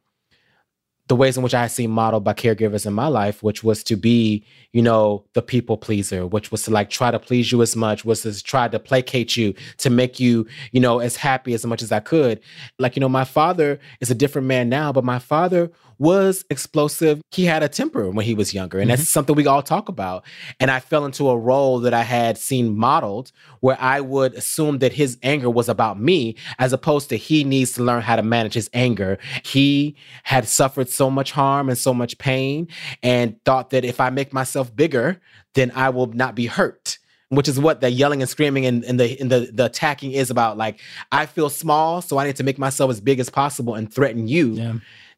the 1.07 1.15
ways 1.15 1.35
in 1.35 1.43
which 1.43 1.53
I 1.53 1.63
had 1.63 1.71
seen 1.71 1.91
modeled 1.91 2.23
by 2.23 2.33
caregivers 2.33 2.85
in 2.85 2.93
my 2.93 3.07
life, 3.07 3.43
which 3.43 3.61
was 3.61 3.83
to 3.85 3.97
be, 3.97 4.45
you 4.71 4.81
know, 4.81 5.25
the 5.33 5.41
people 5.41 5.75
pleaser, 5.75 6.25
which 6.25 6.49
was 6.49 6.63
to 6.63 6.71
like 6.71 6.89
try 6.89 7.11
to 7.11 7.19
please 7.19 7.51
you 7.51 7.61
as 7.61 7.75
much, 7.75 8.05
was 8.05 8.21
to 8.21 8.41
try 8.41 8.69
to 8.69 8.79
placate 8.79 9.35
you, 9.35 9.53
to 9.79 9.89
make 9.89 10.19
you, 10.19 10.47
you 10.71 10.79
know, 10.79 10.99
as 10.99 11.17
happy 11.17 11.53
as 11.53 11.65
much 11.65 11.81
as 11.81 11.91
I 11.91 11.99
could. 11.99 12.39
Like, 12.79 12.95
you 12.95 13.01
know, 13.01 13.09
my 13.09 13.25
father 13.25 13.79
is 13.99 14.11
a 14.11 14.15
different 14.15 14.47
man 14.47 14.69
now, 14.69 14.93
but 14.93 15.03
my 15.03 15.19
father 15.19 15.71
was 16.03 16.43
explosive. 16.49 17.21
He 17.31 17.45
had 17.45 17.63
a 17.63 17.69
temper 17.69 18.09
when 18.09 18.25
he 18.25 18.33
was 18.33 18.53
younger, 18.53 18.77
and 18.77 18.89
mm-hmm. 18.89 18.97
that's 18.97 19.09
something 19.09 19.37
we 19.37 19.47
all 19.47 19.63
talk 19.63 19.87
about. 19.87 20.25
And 20.59 20.69
I 20.69 20.81
fell 20.81 21.05
into 21.05 21.29
a 21.29 21.37
role 21.37 21.79
that 21.79 21.93
I 21.93 22.03
had 22.03 22.37
seen 22.37 22.77
modeled 22.77 23.31
where 23.61 23.77
I 23.79 24.01
would 24.01 24.33
assume 24.33 24.79
that 24.79 24.91
his 24.91 25.17
anger 25.23 25.49
was 25.49 25.69
about 25.69 25.97
me 25.97 26.35
as 26.59 26.73
opposed 26.73 27.07
to 27.09 27.15
he 27.15 27.45
needs 27.45 27.71
to 27.73 27.83
learn 27.83 28.01
how 28.01 28.17
to 28.17 28.21
manage 28.21 28.53
his 28.53 28.69
anger. 28.73 29.17
He 29.45 29.95
had 30.23 30.45
suffered 30.45 30.89
so 30.89 31.09
much 31.09 31.31
harm 31.31 31.69
and 31.69 31.77
so 31.77 31.93
much 31.93 32.17
pain 32.17 32.67
and 33.01 33.41
thought 33.45 33.69
that 33.69 33.85
if 33.85 34.01
I 34.01 34.09
make 34.09 34.33
myself 34.33 34.75
bigger, 34.75 35.21
then 35.53 35.71
I 35.73 35.89
will 35.89 36.07
not 36.07 36.35
be 36.35 36.47
hurt 36.47 36.99
which 37.29 37.47
is 37.47 37.59
what 37.59 37.81
the 37.81 37.89
yelling 37.89 38.21
and 38.21 38.29
screaming 38.29 38.63
and, 38.67 38.83
and 38.83 38.99
the 38.99 39.19
and 39.19 39.31
the 39.31 39.49
the 39.51 39.65
attacking 39.65 40.11
is 40.11 40.29
about. 40.29 40.55
Like 40.55 40.79
I 41.11 41.25
feel 41.25 41.49
small, 41.49 41.99
so 42.03 42.19
I 42.19 42.27
need 42.27 42.35
to 42.35 42.43
make 42.43 42.59
myself 42.59 42.91
as 42.91 43.01
big 43.01 43.19
as 43.19 43.31
possible 43.31 43.73
and 43.73 43.91
threaten 43.91 44.27
you. 44.27 44.51
Yeah 44.51 44.73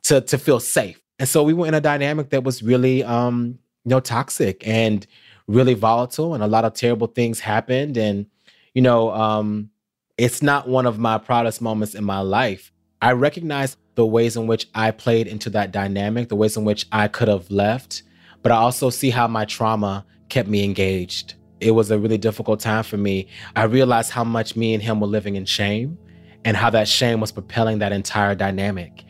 to 0.06 0.22
to 0.22 0.38
feel 0.38 0.60
safe. 0.60 1.00
And 1.20 1.30
so 1.30 1.44
we 1.44 1.54
were 1.54 1.68
in 1.68 1.74
a 1.74 1.82
dynamic 1.82 2.30
that 2.32 2.44
was 2.44 2.64
really 2.64 3.04
um, 3.04 3.60
you 3.86 3.92
know, 3.92 4.00
toxic 4.00 4.68
and 4.68 5.06
really 5.48 5.76
volatile 5.76 6.34
and 6.34 6.44
a 6.44 6.48
lot 6.48 6.66
of 6.66 6.74
terrible 6.74 7.08
things 7.08 7.40
happened. 7.40 7.98
And, 7.98 8.26
you 8.74 8.82
know, 8.82 9.12
um, 9.12 9.70
it's 10.18 10.42
not 10.42 10.68
one 10.68 10.88
of 10.88 10.98
my 10.98 11.18
proudest 11.20 11.62
moments 11.62 11.94
in 11.94 12.04
my 12.04 12.20
life. 12.20 12.72
I 13.02 13.12
recognize 13.12 13.78
the 13.94 14.06
ways 14.06 14.36
in 14.36 14.48
which 14.48 14.68
I 14.74 14.92
played 14.92 15.28
into 15.28 15.50
that 15.52 15.72
dynamic, 15.72 16.30
the 16.30 16.36
ways 16.36 16.58
in 16.58 16.66
which 16.66 16.88
I 16.92 17.08
could 17.08 17.28
have 17.28 17.50
left, 17.52 18.02
but 18.42 18.52
I 18.52 18.56
also 18.56 18.90
see 18.90 19.12
how 19.12 19.28
my 19.28 19.46
trauma 19.46 20.06
kept 20.30 20.50
me 20.50 20.64
engaged. 20.64 21.36
It 21.60 21.72
was 21.72 21.92
a 21.92 22.00
really 22.00 22.18
difficult 22.18 22.60
time 22.60 22.84
for 22.84 22.98
me. 22.98 23.28
I 23.56 23.64
realized 23.64 24.12
how 24.12 24.24
much 24.24 24.56
me 24.56 24.74
and 24.74 24.82
him 24.82 25.00
were 25.00 25.08
living 25.08 25.36
in 25.36 25.46
shame 25.46 25.98
and 26.46 26.56
how 26.56 26.70
that 26.70 26.88
shame 26.88 27.20
was 27.20 27.32
propelling 27.32 27.80
that 27.80 27.92
entire 27.92 28.36
dynamic. 28.36 29.04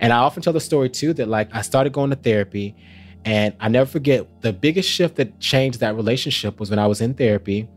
And 0.00 0.12
I 0.12 0.18
often 0.18 0.42
tell 0.42 0.52
the 0.52 0.60
story 0.60 0.90
too 0.90 1.14
that 1.14 1.28
like 1.28 1.48
I 1.54 1.62
started 1.62 1.92
going 1.92 2.10
to 2.10 2.16
therapy 2.16 2.76
and 3.24 3.54
I 3.60 3.68
never 3.68 3.88
forget 3.88 4.42
the 4.42 4.52
biggest 4.52 4.90
shift 4.90 5.16
that 5.16 5.38
changed 5.38 5.78
that 5.80 5.94
relationship 5.94 6.58
was 6.58 6.68
when 6.68 6.80
I 6.80 6.88
was 6.88 7.00
in 7.00 7.14
therapy 7.14 7.68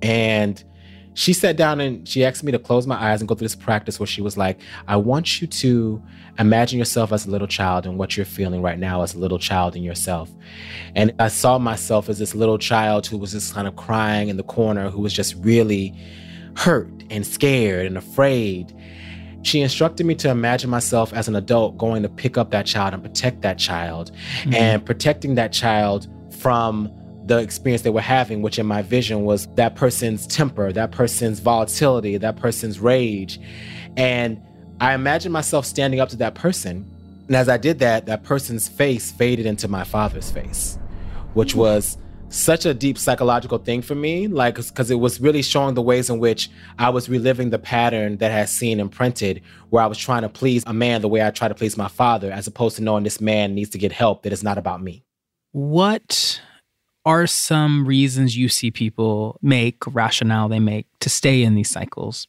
and 0.00 0.64
she 1.12 1.32
sat 1.32 1.56
down 1.56 1.80
and 1.80 2.08
she 2.08 2.24
asked 2.24 2.42
me 2.42 2.50
to 2.52 2.58
close 2.58 2.86
my 2.86 2.96
eyes 2.96 3.20
and 3.20 3.28
go 3.28 3.34
through 3.34 3.44
this 3.44 3.54
practice 3.54 4.00
where 4.00 4.06
she 4.06 4.20
was 4.20 4.36
like, 4.36 4.60
I 4.88 4.96
want 4.96 5.40
you 5.40 5.46
to 5.46 6.02
imagine 6.38 6.78
yourself 6.78 7.12
as 7.12 7.26
a 7.26 7.30
little 7.30 7.46
child 7.46 7.86
and 7.86 7.98
what 7.98 8.16
you're 8.16 8.26
feeling 8.26 8.62
right 8.62 8.78
now 8.78 9.02
as 9.02 9.14
a 9.14 9.18
little 9.18 9.38
child 9.38 9.76
in 9.76 9.84
yourself. 9.84 10.28
And 10.96 11.12
I 11.20 11.28
saw 11.28 11.58
myself 11.58 12.08
as 12.08 12.18
this 12.18 12.34
little 12.34 12.58
child 12.58 13.06
who 13.06 13.18
was 13.18 13.30
just 13.30 13.54
kind 13.54 13.68
of 13.68 13.76
crying 13.76 14.28
in 14.28 14.36
the 14.36 14.42
corner, 14.42 14.90
who 14.90 15.02
was 15.02 15.12
just 15.12 15.36
really 15.36 15.94
hurt 16.56 16.90
and 17.10 17.26
scared 17.26 17.86
and 17.86 17.96
afraid. 17.96 18.74
she 19.42 19.60
instructed 19.60 20.06
me 20.06 20.14
to 20.14 20.30
imagine 20.30 20.70
myself 20.70 21.12
as 21.12 21.28
an 21.28 21.36
adult 21.36 21.76
going 21.76 22.02
to 22.02 22.08
pick 22.08 22.38
up 22.38 22.50
that 22.50 22.64
child 22.64 22.94
and 22.94 23.02
protect 23.02 23.42
that 23.42 23.58
child 23.58 24.10
mm-hmm. 24.40 24.54
and 24.54 24.86
protecting 24.86 25.34
that 25.34 25.52
child 25.52 26.08
from 26.38 26.90
the 27.26 27.38
experience 27.38 27.82
they 27.82 27.90
were 27.90 28.00
having, 28.00 28.42
which 28.42 28.58
in 28.58 28.66
my 28.66 28.82
vision 28.82 29.24
was 29.24 29.46
that 29.54 29.74
person's 29.74 30.26
temper, 30.26 30.72
that 30.72 30.92
person's 30.92 31.40
volatility, 31.40 32.16
that 32.16 32.36
person's 32.36 32.80
rage. 32.80 33.40
And 33.96 34.40
I 34.80 34.94
imagined 34.94 35.32
myself 35.32 35.64
standing 35.64 36.00
up 36.00 36.08
to 36.10 36.16
that 36.16 36.34
person. 36.34 36.90
And 37.26 37.36
as 37.36 37.48
I 37.48 37.56
did 37.56 37.78
that, 37.78 38.06
that 38.06 38.24
person's 38.24 38.68
face 38.68 39.10
faded 39.10 39.46
into 39.46 39.68
my 39.68 39.84
father's 39.84 40.30
face, 40.30 40.78
which 41.32 41.54
was 41.54 41.96
such 42.34 42.66
a 42.66 42.74
deep 42.74 42.98
psychological 42.98 43.58
thing 43.58 43.80
for 43.80 43.94
me, 43.94 44.26
like, 44.26 44.56
because 44.56 44.90
it 44.90 44.96
was 44.96 45.20
really 45.20 45.42
showing 45.42 45.74
the 45.74 45.82
ways 45.82 46.10
in 46.10 46.18
which 46.18 46.50
I 46.78 46.90
was 46.90 47.08
reliving 47.08 47.50
the 47.50 47.58
pattern 47.58 48.16
that 48.18 48.30
I 48.30 48.34
had 48.34 48.48
seen 48.48 48.80
imprinted, 48.80 49.42
where 49.70 49.82
I 49.82 49.86
was 49.86 49.98
trying 49.98 50.22
to 50.22 50.28
please 50.28 50.64
a 50.66 50.72
man 50.72 51.00
the 51.00 51.08
way 51.08 51.24
I 51.24 51.30
try 51.30 51.48
to 51.48 51.54
please 51.54 51.76
my 51.76 51.88
father, 51.88 52.30
as 52.30 52.46
opposed 52.46 52.76
to 52.76 52.82
knowing 52.82 53.04
this 53.04 53.20
man 53.20 53.54
needs 53.54 53.70
to 53.70 53.78
get 53.78 53.92
help, 53.92 54.22
that 54.22 54.32
is 54.32 54.42
not 54.42 54.58
about 54.58 54.82
me. 54.82 55.04
What 55.52 56.40
are 57.04 57.26
some 57.26 57.86
reasons 57.86 58.36
you 58.36 58.48
see 58.48 58.70
people 58.70 59.38
make, 59.42 59.76
rationale 59.86 60.48
they 60.48 60.60
make 60.60 60.86
to 61.00 61.10
stay 61.10 61.42
in 61.42 61.54
these 61.54 61.70
cycles? 61.70 62.26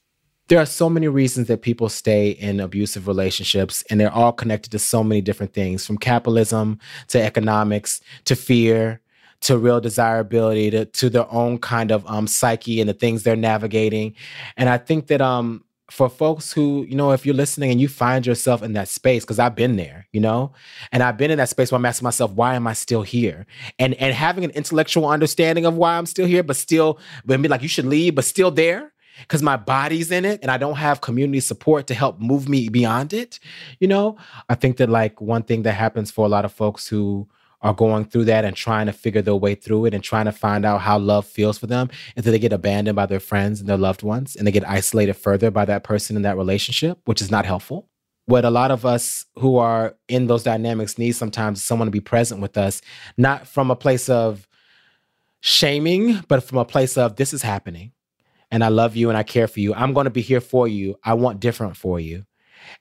There 0.48 0.60
are 0.60 0.68
so 0.68 0.92
many 0.92 1.08
reasons 1.08 1.48
that 1.48 1.64
people 1.64 1.90
stay 1.90 2.30
in 2.30 2.60
abusive 2.60 3.08
relationships, 3.08 3.84
and 3.90 4.00
they're 4.00 4.14
all 4.14 4.32
connected 4.32 4.72
to 4.74 4.80
so 4.80 5.04
many 5.04 5.22
different 5.22 5.54
things 5.54 5.88
from 5.88 5.98
capitalism 5.98 6.78
to 7.08 7.20
economics 7.20 8.00
to 8.26 8.36
fear 8.36 9.02
to 9.42 9.58
real 9.58 9.80
desirability 9.80 10.72
to, 10.72 10.86
to 10.86 11.10
their 11.10 11.32
own 11.32 11.58
kind 11.58 11.92
of 11.92 12.06
um, 12.08 12.28
psyche 12.28 12.80
and 12.80 12.90
the 12.90 12.94
things 12.94 13.24
they're 13.24 13.36
navigating. 13.36 14.16
And 14.58 14.70
I 14.70 14.78
think 14.78 15.08
that 15.08 15.22
um, 15.22 15.64
for 15.92 16.10
folks 16.10 16.52
who, 16.52 16.86
you 16.90 16.96
know, 16.96 17.12
if 17.12 17.26
you're 17.26 17.36
listening 17.36 17.72
and 17.72 17.80
you 17.80 17.88
find 17.88 18.26
yourself 18.26 18.64
in 18.64 18.74
that 18.74 18.88
space, 18.88 19.24
because 19.24 19.38
I've 19.38 19.56
been 19.56 19.76
there, 19.76 20.08
you 20.12 20.20
know, 20.20 20.54
and 20.92 21.04
I've 21.04 21.18
been 21.18 21.32
in 21.32 21.38
that 21.38 21.50
space 21.50 21.72
where 21.72 21.78
I'm 21.78 21.86
asking 21.86 22.06
myself, 22.06 22.32
why 22.32 22.56
am 22.56 22.66
I 22.66 22.74
still 22.74 23.04
here? 23.04 23.46
And 23.78 23.94
and 23.96 24.14
having 24.14 24.44
an 24.44 24.52
intellectual 24.52 25.08
understanding 25.08 25.66
of 25.66 25.76
why 25.76 25.98
I'm 25.98 26.08
still 26.08 26.26
here, 26.26 26.44
but 26.44 26.56
still, 26.56 27.00
but 27.24 27.42
be 27.42 27.48
like, 27.48 27.62
you 27.62 27.68
should 27.68 27.86
leave, 27.86 28.16
but 28.16 28.26
still 28.26 28.52
there 28.52 28.94
because 29.22 29.42
my 29.42 29.58
body's 29.58 30.12
in 30.12 30.26
it 30.26 30.40
and 30.42 30.52
I 30.52 30.58
don't 30.58 30.76
have 30.76 31.02
community 31.02 31.40
support 31.40 31.88
to 31.88 31.94
help 31.94 32.20
move 32.20 32.50
me 32.50 32.70
beyond 32.70 33.14
it. 33.14 33.40
You 33.80 33.88
know, 33.88 34.18
I 34.50 34.56
think 34.56 34.78
that 34.78 34.90
like 34.90 35.22
one 35.22 35.44
thing 35.44 35.64
that 35.64 35.74
happens 35.74 36.12
for 36.12 36.26
a 36.26 36.30
lot 36.30 36.46
of 36.46 36.52
folks 36.52 36.88
who 36.88 37.28
are 37.66 37.74
going 37.74 38.06
through 38.06 38.26
that 38.26 38.46
and 38.46 38.56
trying 38.56 38.86
to 38.86 38.94
figure 38.94 39.24
their 39.24 39.36
way 39.36 39.56
through 39.56 39.86
it 39.86 39.94
and 39.96 40.04
trying 40.04 40.26
to 40.26 40.32
find 40.32 40.66
out 40.66 40.82
how 40.82 41.00
love 41.00 41.26
feels 41.26 41.58
for 41.58 41.66
them 41.66 41.90
until 42.16 42.32
they 42.32 42.38
get 42.38 42.54
abandoned 42.54 42.96
by 42.96 43.08
their 43.08 43.20
friends 43.20 43.60
and 43.60 43.68
their 43.68 43.76
loved 43.76 44.04
ones 44.04 44.36
and 44.36 44.46
they 44.46 44.52
get 44.52 44.70
isolated 44.70 45.16
further 45.16 45.50
by 45.50 45.66
that 45.66 45.84
person 45.84 46.16
in 46.16 46.22
that 46.22 46.38
relationship, 46.38 47.00
which 47.06 47.24
is 47.24 47.32
not 47.32 47.44
helpful. 47.44 47.90
What 48.28 48.46
a 48.46 48.52
lot 48.52 48.70
of 48.70 48.86
us 48.86 49.26
who 49.40 49.58
are 49.58 49.96
in 50.08 50.28
those 50.28 50.44
dynamics 50.44 51.00
need 51.00 51.14
sometimes 51.14 51.64
someone 51.64 51.88
to 51.88 51.92
be 51.92 52.00
present 52.00 52.40
with 52.40 52.56
us, 52.56 52.82
not 53.18 53.48
from 53.48 53.72
a 53.72 53.76
place 53.76 54.10
of 54.10 54.48
shaming, 55.42 56.22
but 56.28 56.44
from 56.44 56.60
a 56.60 56.66
place 56.66 57.00
of 57.00 57.16
this 57.16 57.34
is 57.34 57.42
happening 57.42 57.94
and 58.52 58.64
I 58.64 58.68
love 58.68 58.96
you 58.96 59.10
and 59.10 59.18
I 59.18 59.24
care 59.24 59.48
for 59.48 59.60
you. 59.60 59.74
I'm 59.74 59.94
going 59.94 60.06
to 60.06 60.12
be 60.12 60.22
here 60.22 60.40
for 60.40 60.68
you. 60.68 61.00
I 61.04 61.16
want 61.16 61.40
different 61.40 61.76
for 61.76 62.00
you. 62.00 62.26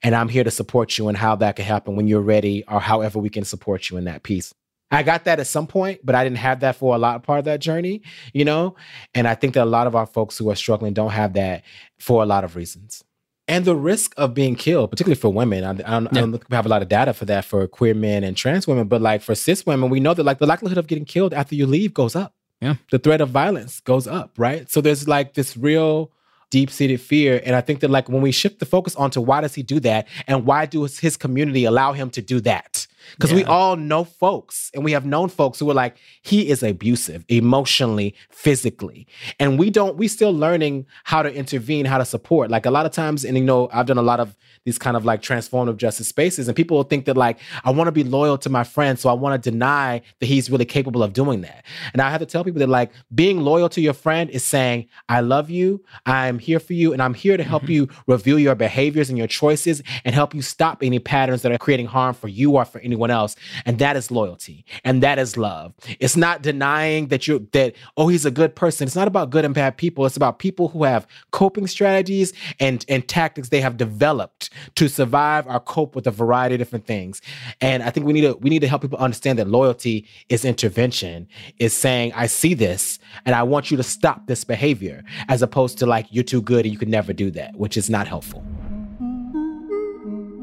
And 0.02 0.14
I'm 0.14 0.28
here 0.28 0.44
to 0.44 0.50
support 0.50 0.98
you 0.98 1.08
and 1.08 1.16
how 1.16 1.36
that 1.36 1.56
can 1.56 1.64
happen 1.64 1.96
when 1.96 2.06
you're 2.06 2.20
ready 2.20 2.64
or 2.68 2.80
however 2.80 3.18
we 3.18 3.30
can 3.30 3.44
support 3.44 3.88
you 3.88 3.96
in 3.96 4.04
that 4.04 4.22
piece. 4.22 4.52
I 4.90 5.02
got 5.02 5.24
that 5.24 5.40
at 5.40 5.46
some 5.46 5.66
point, 5.66 6.00
but 6.04 6.14
I 6.14 6.24
didn't 6.24 6.38
have 6.38 6.60
that 6.60 6.76
for 6.76 6.94
a 6.94 6.98
lot 6.98 7.16
of 7.16 7.22
part 7.22 7.40
of 7.40 7.44
that 7.46 7.60
journey, 7.60 8.02
you 8.32 8.44
know? 8.44 8.76
And 9.14 9.26
I 9.26 9.34
think 9.34 9.54
that 9.54 9.64
a 9.64 9.66
lot 9.66 9.86
of 9.86 9.96
our 9.96 10.06
folks 10.06 10.38
who 10.38 10.50
are 10.50 10.54
struggling 10.54 10.92
don't 10.92 11.10
have 11.10 11.32
that 11.34 11.64
for 11.98 12.22
a 12.22 12.26
lot 12.26 12.44
of 12.44 12.54
reasons. 12.54 13.02
And 13.46 13.64
the 13.64 13.76
risk 13.76 14.14
of 14.16 14.32
being 14.32 14.54
killed, 14.54 14.90
particularly 14.90 15.20
for 15.20 15.30
women, 15.30 15.64
I, 15.64 15.70
I, 15.70 15.72
don't, 15.72 16.04
yeah. 16.12 16.18
I 16.18 16.26
don't 16.26 16.52
have 16.52 16.64
a 16.64 16.68
lot 16.68 16.80
of 16.80 16.88
data 16.88 17.12
for 17.12 17.24
that 17.26 17.44
for 17.44 17.66
queer 17.66 17.92
men 17.92 18.24
and 18.24 18.36
trans 18.36 18.66
women, 18.66 18.88
but 18.88 19.02
like 19.02 19.20
for 19.20 19.34
cis 19.34 19.66
women, 19.66 19.90
we 19.90 20.00
know 20.00 20.14
that 20.14 20.22
like 20.22 20.38
the 20.38 20.46
likelihood 20.46 20.78
of 20.78 20.86
getting 20.86 21.04
killed 21.04 21.34
after 21.34 21.54
you 21.54 21.66
leave 21.66 21.92
goes 21.92 22.16
up. 22.16 22.34
Yeah. 22.60 22.76
The 22.90 22.98
threat 22.98 23.20
of 23.20 23.30
violence 23.30 23.80
goes 23.80 24.06
up, 24.06 24.32
right? 24.38 24.70
So 24.70 24.80
there's 24.80 25.06
like 25.06 25.34
this 25.34 25.56
real 25.56 26.10
deep 26.50 26.70
seated 26.70 27.00
fear. 27.00 27.42
And 27.44 27.54
I 27.56 27.60
think 27.60 27.80
that 27.80 27.90
like 27.90 28.08
when 28.08 28.22
we 28.22 28.32
shift 28.32 28.60
the 28.60 28.66
focus 28.66 28.94
onto 28.94 29.20
why 29.20 29.40
does 29.40 29.54
he 29.54 29.62
do 29.62 29.80
that 29.80 30.06
and 30.26 30.46
why 30.46 30.66
does 30.66 30.98
his 31.00 31.16
community 31.16 31.64
allow 31.64 31.92
him 31.92 32.10
to 32.10 32.22
do 32.22 32.40
that? 32.42 32.86
Because 33.12 33.30
yeah. 33.30 33.36
we 33.36 33.44
all 33.44 33.76
know 33.76 34.04
folks 34.04 34.70
and 34.74 34.84
we 34.84 34.92
have 34.92 35.04
known 35.04 35.28
folks 35.28 35.58
who 35.58 35.70
are 35.70 35.74
like, 35.74 35.96
he 36.22 36.48
is 36.48 36.62
abusive 36.62 37.24
emotionally, 37.28 38.14
physically. 38.30 39.06
And 39.38 39.58
we 39.58 39.70
don't, 39.70 39.96
we 39.96 40.08
still 40.08 40.32
learning 40.32 40.86
how 41.04 41.22
to 41.22 41.32
intervene, 41.32 41.86
how 41.86 41.98
to 41.98 42.04
support. 42.04 42.50
Like 42.50 42.66
a 42.66 42.70
lot 42.70 42.86
of 42.86 42.92
times, 42.92 43.24
and 43.24 43.36
you 43.36 43.44
know, 43.44 43.68
I've 43.72 43.86
done 43.86 43.98
a 43.98 44.02
lot 44.02 44.20
of 44.20 44.36
these 44.64 44.78
kind 44.78 44.96
of 44.96 45.04
like 45.04 45.20
transformative 45.20 45.76
justice 45.76 46.08
spaces. 46.08 46.48
And 46.48 46.56
people 46.56 46.76
will 46.76 46.84
think 46.84 47.04
that 47.04 47.16
like, 47.16 47.38
I 47.64 47.70
want 47.70 47.88
to 47.88 47.92
be 47.92 48.04
loyal 48.04 48.38
to 48.38 48.48
my 48.48 48.64
friend. 48.64 48.98
So 48.98 49.10
I 49.10 49.12
want 49.12 49.42
to 49.42 49.50
deny 49.50 50.00
that 50.20 50.26
he's 50.26 50.50
really 50.50 50.64
capable 50.64 51.02
of 51.02 51.12
doing 51.12 51.42
that. 51.42 51.64
And 51.92 52.00
I 52.00 52.10
have 52.10 52.20
to 52.20 52.26
tell 52.26 52.44
people 52.44 52.60
that 52.60 52.68
like 52.68 52.90
being 53.14 53.40
loyal 53.40 53.68
to 53.70 53.80
your 53.80 53.92
friend 53.92 54.30
is 54.30 54.42
saying, 54.42 54.88
I 55.08 55.20
love 55.20 55.50
you. 55.50 55.84
I'm 56.06 56.38
here 56.38 56.60
for 56.60 56.72
you. 56.72 56.92
And 56.92 57.02
I'm 57.02 57.14
here 57.14 57.36
to 57.36 57.42
help 57.42 57.64
mm-hmm. 57.64 57.72
you 57.72 57.88
review 58.06 58.36
your 58.36 58.54
behaviors 58.54 59.08
and 59.10 59.18
your 59.18 59.26
choices 59.26 59.82
and 60.04 60.14
help 60.14 60.34
you 60.34 60.42
stop 60.42 60.82
any 60.82 60.98
patterns 60.98 61.42
that 61.42 61.52
are 61.52 61.58
creating 61.58 61.86
harm 61.86 62.14
for 62.14 62.28
you 62.28 62.52
or 62.52 62.64
for 62.64 62.78
anyone 62.80 62.93
else. 63.10 63.36
And 63.64 63.78
that 63.78 63.96
is 63.96 64.10
loyalty. 64.10 64.64
And 64.84 65.02
that 65.02 65.18
is 65.18 65.36
love. 65.36 65.74
It's 66.00 66.16
not 66.16 66.42
denying 66.42 67.08
that 67.08 67.26
you're 67.26 67.40
that, 67.52 67.74
oh, 67.96 68.08
he's 68.08 68.24
a 68.24 68.30
good 68.30 68.54
person. 68.54 68.86
It's 68.86 68.96
not 68.96 69.08
about 69.08 69.30
good 69.30 69.44
and 69.44 69.54
bad 69.54 69.76
people. 69.76 70.06
It's 70.06 70.16
about 70.16 70.38
people 70.38 70.68
who 70.68 70.84
have 70.84 71.06
coping 71.30 71.66
strategies 71.66 72.32
and, 72.60 72.84
and 72.88 73.06
tactics 73.06 73.48
they 73.48 73.60
have 73.60 73.76
developed 73.76 74.50
to 74.76 74.88
survive 74.88 75.46
or 75.46 75.60
cope 75.60 75.94
with 75.94 76.06
a 76.06 76.10
variety 76.10 76.54
of 76.54 76.58
different 76.58 76.86
things. 76.86 77.20
And 77.60 77.82
I 77.82 77.90
think 77.90 78.06
we 78.06 78.12
need 78.12 78.22
to 78.22 78.34
we 78.34 78.50
need 78.50 78.60
to 78.60 78.68
help 78.68 78.82
people 78.82 78.98
understand 78.98 79.38
that 79.38 79.48
loyalty 79.48 80.06
is 80.28 80.44
intervention, 80.44 81.28
is 81.58 81.76
saying, 81.76 82.12
I 82.14 82.26
see 82.26 82.54
this 82.54 82.98
and 83.24 83.34
I 83.34 83.42
want 83.42 83.70
you 83.70 83.76
to 83.76 83.82
stop 83.82 84.26
this 84.26 84.44
behavior, 84.44 85.02
as 85.28 85.42
opposed 85.42 85.78
to 85.78 85.86
like 85.86 86.06
you're 86.10 86.24
too 86.24 86.42
good 86.42 86.64
and 86.64 86.72
you 86.72 86.78
can 86.78 86.90
never 86.90 87.12
do 87.12 87.30
that, 87.32 87.56
which 87.56 87.76
is 87.76 87.88
not 87.90 88.06
helpful. 88.06 88.44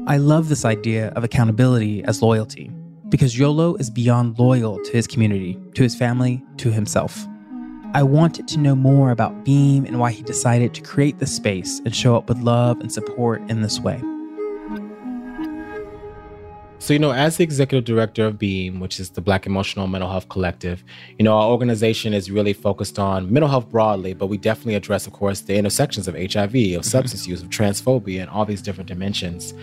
I 0.04 0.16
love 0.16 0.48
this 0.48 0.64
idea 0.64 1.10
of 1.10 1.22
accountability 1.22 2.02
as 2.02 2.22
loyalty 2.22 2.72
because 3.08 3.38
Yolo 3.38 3.76
is 3.76 3.88
beyond 3.88 4.36
loyal 4.36 4.82
to 4.82 4.92
his 4.92 5.06
community, 5.06 5.56
to 5.74 5.82
his 5.84 5.94
family, 5.94 6.42
to 6.56 6.72
himself. 6.72 7.24
I 7.94 8.02
wanted 8.02 8.48
to 8.48 8.58
know 8.58 8.74
more 8.74 9.12
about 9.12 9.44
Beam 9.44 9.84
and 9.84 10.00
why 10.00 10.10
he 10.10 10.24
decided 10.24 10.74
to 10.74 10.80
create 10.80 11.20
this 11.20 11.32
space 11.32 11.80
and 11.84 11.94
show 11.94 12.16
up 12.16 12.28
with 12.28 12.38
love 12.38 12.80
and 12.80 12.90
support 12.90 13.42
in 13.48 13.62
this 13.62 13.78
way. 13.78 14.02
So, 16.82 16.92
you 16.92 16.98
know, 16.98 17.12
as 17.12 17.36
the 17.36 17.44
executive 17.44 17.84
director 17.84 18.26
of 18.26 18.40
Beam, 18.40 18.80
which 18.80 18.98
is 18.98 19.10
the 19.10 19.20
Black 19.20 19.46
Emotional 19.46 19.86
Mental 19.86 20.10
Health 20.10 20.28
Collective, 20.28 20.82
you 21.16 21.24
know, 21.24 21.38
our 21.38 21.48
organization 21.48 22.12
is 22.12 22.28
really 22.28 22.52
focused 22.52 22.98
on 22.98 23.32
mental 23.32 23.48
health 23.48 23.70
broadly, 23.70 24.14
but 24.14 24.26
we 24.26 24.36
definitely 24.36 24.74
address, 24.74 25.06
of 25.06 25.12
course, 25.12 25.42
the 25.42 25.54
intersections 25.54 26.08
of 26.08 26.16
HIV, 26.16 26.24
of 26.24 26.50
mm-hmm. 26.50 26.80
substance 26.80 27.24
use, 27.24 27.40
of 27.40 27.50
transphobia, 27.50 28.20
and 28.22 28.28
all 28.28 28.44
these 28.44 28.60
different 28.60 28.88
dimensions. 28.88 29.54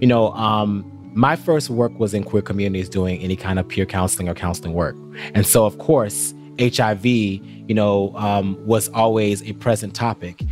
You 0.00 0.06
know, 0.06 0.32
um, 0.32 0.90
my 1.12 1.36
first 1.36 1.68
work 1.68 1.98
was 1.98 2.14
in 2.14 2.24
queer 2.24 2.40
communities 2.40 2.88
doing 2.88 3.20
any 3.20 3.36
kind 3.36 3.58
of 3.58 3.68
peer 3.68 3.84
counseling 3.84 4.30
or 4.30 4.34
counseling 4.34 4.72
work. 4.72 4.96
And 5.34 5.46
so, 5.46 5.66
of 5.66 5.76
course, 5.76 6.32
HIV, 6.58 7.04
you 7.04 7.74
know, 7.74 8.14
um, 8.16 8.58
was 8.66 8.88
always 8.90 9.42
a 9.42 9.52
present 9.54 9.94
topic. 9.94 10.42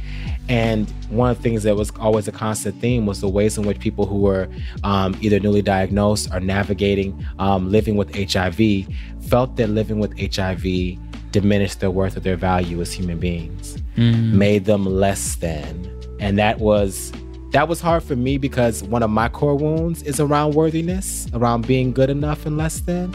And 0.49 0.91
one 1.09 1.31
of 1.31 1.37
the 1.37 1.43
things 1.43 1.63
that 1.63 1.77
was 1.77 1.91
always 1.99 2.27
a 2.29 2.33
constant 2.33 2.81
theme 2.81 3.07
was 3.07 3.21
the 3.21 3.29
ways 3.29 3.57
in 3.57 3.65
which 3.65 3.79
people 3.79 4.07
who 4.07 4.19
were 4.19 4.49
um, 4.83 5.17
either 5.21 5.39
newly 5.39 5.63
diagnosed 5.63 6.33
or 6.33 6.41
navigating 6.41 7.25
um, 7.39 7.71
living 7.71 7.97
with 7.97 8.15
HIV 8.15 8.87
felt 9.29 9.57
that 9.57 9.69
living 9.69 9.99
with 9.99 10.19
HIV 10.19 10.99
diminished 11.31 11.81
their 11.81 11.91
worth 11.91 12.17
or 12.17 12.21
their 12.21 12.37
value 12.37 12.81
as 12.81 12.93
human 12.93 13.19
beings, 13.19 13.79
mm. 13.97 14.33
made 14.33 14.65
them 14.65 14.85
less 14.85 15.37
than. 15.37 15.89
And 16.21 16.39
that 16.39 16.59
was 16.59 17.13
that 17.53 17.69
was 17.69 17.81
hard 17.81 18.03
for 18.03 18.17
me 18.17 18.39
because 18.39 18.83
one 18.83 19.03
of 19.03 19.11
my 19.11 19.29
core 19.29 19.55
wounds 19.55 20.03
is 20.03 20.21
around 20.21 20.55
worthiness, 20.55 21.29
around 21.35 21.67
being 21.67 21.93
good 21.93 22.09
enough 22.09 22.47
and 22.47 22.57
less 22.57 22.81
than 22.81 23.15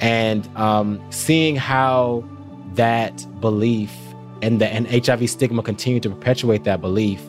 and 0.00 0.48
um, 0.56 1.00
seeing 1.10 1.56
how 1.56 2.24
that 2.74 3.26
belief 3.40 3.94
and 4.42 4.60
the 4.60 4.66
and 4.68 4.86
HIV 4.88 5.28
stigma 5.28 5.62
continued 5.62 6.02
to 6.04 6.10
perpetuate 6.10 6.64
that 6.64 6.80
belief, 6.80 7.20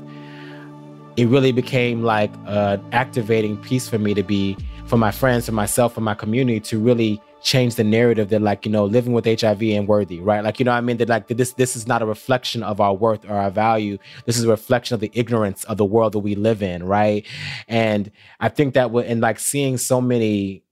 it 1.17 1.27
really 1.27 1.51
became 1.51 2.03
like 2.03 2.31
an 2.45 2.83
activating 2.93 3.57
piece 3.57 3.89
for 3.89 3.99
me 3.99 4.13
to 4.13 4.23
be 4.23 4.57
for 4.85 4.97
my 4.97 5.11
friends, 5.11 5.45
for 5.45 5.51
myself, 5.51 5.93
for 5.93 6.01
my 6.01 6.13
community 6.13 6.59
to 6.59 6.79
really 6.79 7.21
change 7.43 7.75
the 7.75 7.83
narrative 7.83 8.29
that 8.29 8.39
like 8.41 8.65
you 8.65 8.71
know 8.71 8.85
living 8.85 9.13
with 9.13 9.25
hiv 9.25 9.61
and 9.63 9.87
worthy 9.87 10.19
right? 10.19 10.43
Like 10.43 10.59
you 10.59 10.65
know 10.65 10.71
i 10.71 10.81
mean? 10.81 10.97
That 10.97 11.09
like 11.09 11.27
this 11.27 11.53
this 11.53 11.75
is 11.75 11.87
not 11.87 12.01
a 12.01 12.05
reflection 12.05 12.61
of 12.63 12.79
our 12.79 12.93
worth 12.93 13.25
or 13.25 13.33
our 13.33 13.51
value. 13.51 13.97
This 14.25 14.37
is 14.37 14.43
a 14.45 14.49
reflection 14.49 14.93
of 14.93 14.99
the 14.99 15.11
ignorance 15.13 15.63
of 15.65 15.77
the 15.77 15.85
world 15.85 16.13
that 16.13 16.19
we 16.19 16.35
live 16.35 16.61
in 16.61 16.83
right? 16.83 17.25
And 17.67 18.11
i 18.39 18.47
think 18.47 18.75
that 18.75 18.91
would 18.91 19.05
and 19.05 19.21
like 19.21 19.39
seeing 19.39 19.77
so 19.77 19.99
many 19.99 20.63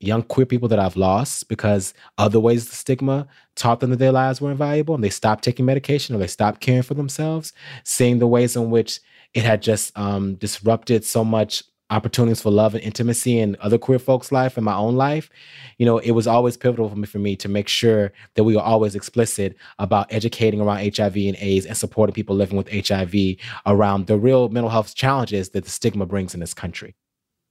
young 0.00 0.22
queer 0.22 0.46
people 0.46 0.68
that 0.68 0.78
I've 0.78 0.96
lost 0.96 1.48
because 1.48 1.94
other 2.18 2.38
ways 2.38 2.68
the 2.68 2.76
stigma 2.76 3.26
taught 3.56 3.80
them 3.80 3.90
that 3.90 3.98
their 3.98 4.12
lives 4.12 4.40
were 4.40 4.50
invaluable 4.50 4.94
and 4.94 5.02
they 5.02 5.10
stopped 5.10 5.42
taking 5.44 5.66
medication 5.66 6.14
or 6.14 6.18
they 6.18 6.26
stopped 6.26 6.60
caring 6.60 6.82
for 6.82 6.94
themselves, 6.94 7.52
seeing 7.84 8.18
the 8.18 8.26
ways 8.26 8.56
in 8.56 8.70
which 8.70 9.00
it 9.34 9.44
had 9.44 9.62
just 9.62 9.96
um, 9.98 10.36
disrupted 10.36 11.04
so 11.04 11.24
much 11.24 11.62
opportunities 11.90 12.42
for 12.42 12.50
love 12.50 12.74
and 12.74 12.84
intimacy 12.84 13.38
in 13.38 13.56
other 13.60 13.78
queer 13.78 13.98
folks' 13.98 14.30
life 14.30 14.56
and 14.56 14.64
my 14.64 14.74
own 14.74 14.96
life, 14.96 15.30
you 15.78 15.86
know, 15.86 15.98
it 15.98 16.10
was 16.10 16.26
always 16.26 16.56
pivotal 16.56 16.88
for 16.88 16.96
me, 16.96 17.06
for 17.06 17.18
me 17.18 17.34
to 17.36 17.48
make 17.48 17.66
sure 17.66 18.12
that 18.34 18.44
we 18.44 18.54
were 18.54 18.62
always 18.62 18.94
explicit 18.94 19.56
about 19.78 20.12
educating 20.12 20.60
around 20.60 20.94
HIV 20.94 21.16
and 21.16 21.36
AIDS 21.40 21.64
and 21.64 21.76
supporting 21.76 22.14
people 22.14 22.36
living 22.36 22.58
with 22.58 22.68
HIV 22.70 23.36
around 23.64 24.06
the 24.06 24.18
real 24.18 24.48
mental 24.50 24.70
health 24.70 24.94
challenges 24.94 25.50
that 25.50 25.64
the 25.64 25.70
stigma 25.70 26.04
brings 26.04 26.34
in 26.34 26.40
this 26.40 26.54
country. 26.54 26.94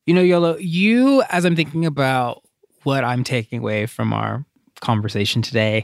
You 0.08 0.14
know, 0.14 0.22
Yolo, 0.22 0.58
you, 0.58 1.22
as 1.30 1.46
I'm 1.46 1.56
thinking 1.56 1.86
about 1.86 2.42
what 2.84 3.04
I'm 3.04 3.24
taking 3.24 3.60
away 3.60 3.86
from 3.86 4.14
our 4.14 4.46
conversation 4.80 5.42
today, 5.42 5.84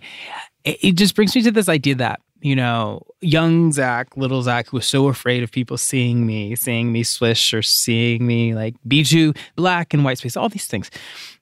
it, 0.64 0.78
it 0.82 0.92
just 0.94 1.14
brings 1.14 1.36
me 1.36 1.42
to 1.44 1.52
this 1.52 1.70
idea 1.70 1.96
that 1.96 2.22
you 2.44 2.58
know, 2.58 3.02
young 3.22 3.72
Zach, 3.72 4.18
little 4.18 4.42
Zach, 4.42 4.68
who 4.68 4.78
was 4.78 4.86
so 4.86 5.08
afraid 5.08 5.44
of 5.44 5.52
people 5.52 5.78
seeing 5.78 6.26
me, 6.26 6.58
seeing 6.58 6.92
me 6.92 7.02
swish 7.04 7.54
or 7.54 7.62
seeing 7.62 8.28
me 8.28 8.54
like 8.54 8.76
be 8.86 9.04
too 9.06 9.34
black 9.56 9.94
and 9.94 10.04
white 10.04 10.18
space, 10.18 10.36
all 10.36 10.50
these 10.50 10.68
things 10.68 10.92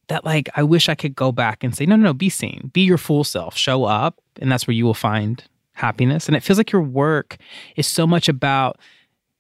that 0.10 0.24
like 0.24 0.50
I 0.56 0.62
wish 0.62 0.90
I 0.90 0.96
could 0.96 1.16
go 1.16 1.32
back 1.32 1.64
and 1.64 1.76
say, 1.76 1.88
no, 1.88 1.96
no, 1.96 2.04
no, 2.04 2.14
be 2.14 2.30
seen, 2.30 2.70
be 2.72 2.82
your 2.82 3.00
full 3.00 3.24
self, 3.24 3.58
show 3.58 3.84
up, 3.84 4.22
and 4.40 4.52
that's 4.52 4.68
where 4.68 4.76
you 4.76 4.86
will 4.86 4.94
find 4.94 5.44
happiness. 5.74 6.28
And 6.28 6.36
it 6.36 6.44
feels 6.44 6.60
like 6.60 6.72
your 6.72 6.84
work 6.84 7.38
is 7.76 7.88
so 7.88 8.06
much 8.06 8.30
about 8.30 8.78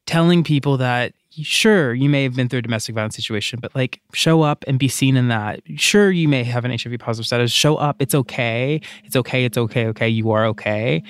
telling 0.07 0.43
people 0.43 0.77
that 0.77 1.13
sure 1.41 1.93
you 1.93 2.09
may 2.09 2.23
have 2.23 2.35
been 2.35 2.49
through 2.49 2.59
a 2.59 2.61
domestic 2.61 2.95
violence 2.95 3.15
situation 3.15 3.59
but 3.61 3.73
like 3.75 4.01
show 4.13 4.41
up 4.41 4.63
and 4.67 4.77
be 4.77 4.87
seen 4.87 5.15
in 5.15 5.29
that. 5.29 5.61
Sure 5.77 6.11
you 6.11 6.27
may 6.27 6.43
have 6.43 6.65
an 6.65 6.71
hiv 6.71 6.97
positive 6.99 7.25
status. 7.25 7.51
Show 7.51 7.77
up. 7.77 7.97
It's 7.99 8.13
okay. 8.13 8.81
It's 9.03 9.15
okay. 9.15 9.45
It's 9.45 9.57
okay. 9.57 9.87
Okay. 9.87 10.09
You 10.09 10.31
are 10.31 10.45
okay. 10.47 11.03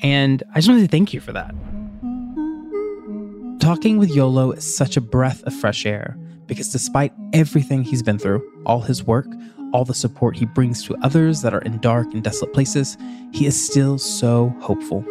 And 0.00 0.42
I 0.52 0.56
just 0.56 0.68
wanted 0.68 0.82
to 0.82 0.88
thank 0.88 1.12
you 1.12 1.20
for 1.20 1.32
that. 1.32 1.54
Talking 3.60 3.98
with 3.98 4.10
Yolo 4.10 4.52
is 4.52 4.76
such 4.76 4.96
a 4.96 5.00
breath 5.00 5.42
of 5.44 5.54
fresh 5.54 5.84
air 5.84 6.16
because 6.46 6.70
despite 6.70 7.12
everything 7.32 7.82
he's 7.82 8.02
been 8.02 8.18
through, 8.18 8.42
all 8.64 8.80
his 8.80 9.04
work, 9.04 9.26
all 9.72 9.84
the 9.84 9.94
support 9.94 10.36
he 10.36 10.46
brings 10.46 10.82
to 10.84 10.96
others 11.02 11.42
that 11.42 11.52
are 11.52 11.60
in 11.62 11.78
dark 11.80 12.06
and 12.14 12.22
desolate 12.22 12.54
places, 12.54 12.96
he 13.32 13.46
is 13.46 13.62
still 13.62 13.98
so 13.98 14.54
hopeful. 14.60 15.04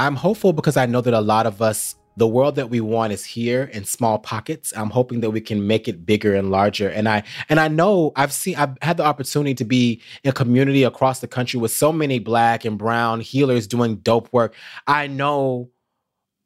I'm 0.00 0.16
hopeful 0.16 0.54
because 0.54 0.78
I 0.78 0.86
know 0.86 1.02
that 1.02 1.12
a 1.12 1.20
lot 1.20 1.46
of 1.46 1.60
us 1.60 1.94
the 2.16 2.26
world 2.26 2.56
that 2.56 2.68
we 2.68 2.80
want 2.80 3.12
is 3.12 3.24
here 3.24 3.64
in 3.72 3.84
small 3.84 4.18
pockets. 4.18 4.72
I'm 4.76 4.90
hoping 4.90 5.20
that 5.20 5.30
we 5.30 5.40
can 5.40 5.66
make 5.66 5.88
it 5.88 6.04
bigger 6.04 6.34
and 6.34 6.50
larger. 6.50 6.88
And 6.88 7.08
I 7.08 7.22
and 7.48 7.60
I 7.60 7.68
know 7.68 8.12
I've 8.16 8.32
seen 8.32 8.56
I've 8.56 8.76
had 8.82 8.96
the 8.96 9.04
opportunity 9.04 9.54
to 9.54 9.64
be 9.64 10.02
in 10.24 10.30
a 10.30 10.32
community 10.32 10.82
across 10.82 11.20
the 11.20 11.28
country 11.28 11.60
with 11.60 11.70
so 11.70 11.92
many 11.92 12.18
black 12.18 12.64
and 12.64 12.76
brown 12.76 13.20
healers 13.20 13.66
doing 13.66 13.96
dope 13.96 14.30
work. 14.32 14.54
I 14.86 15.06
know 15.06 15.70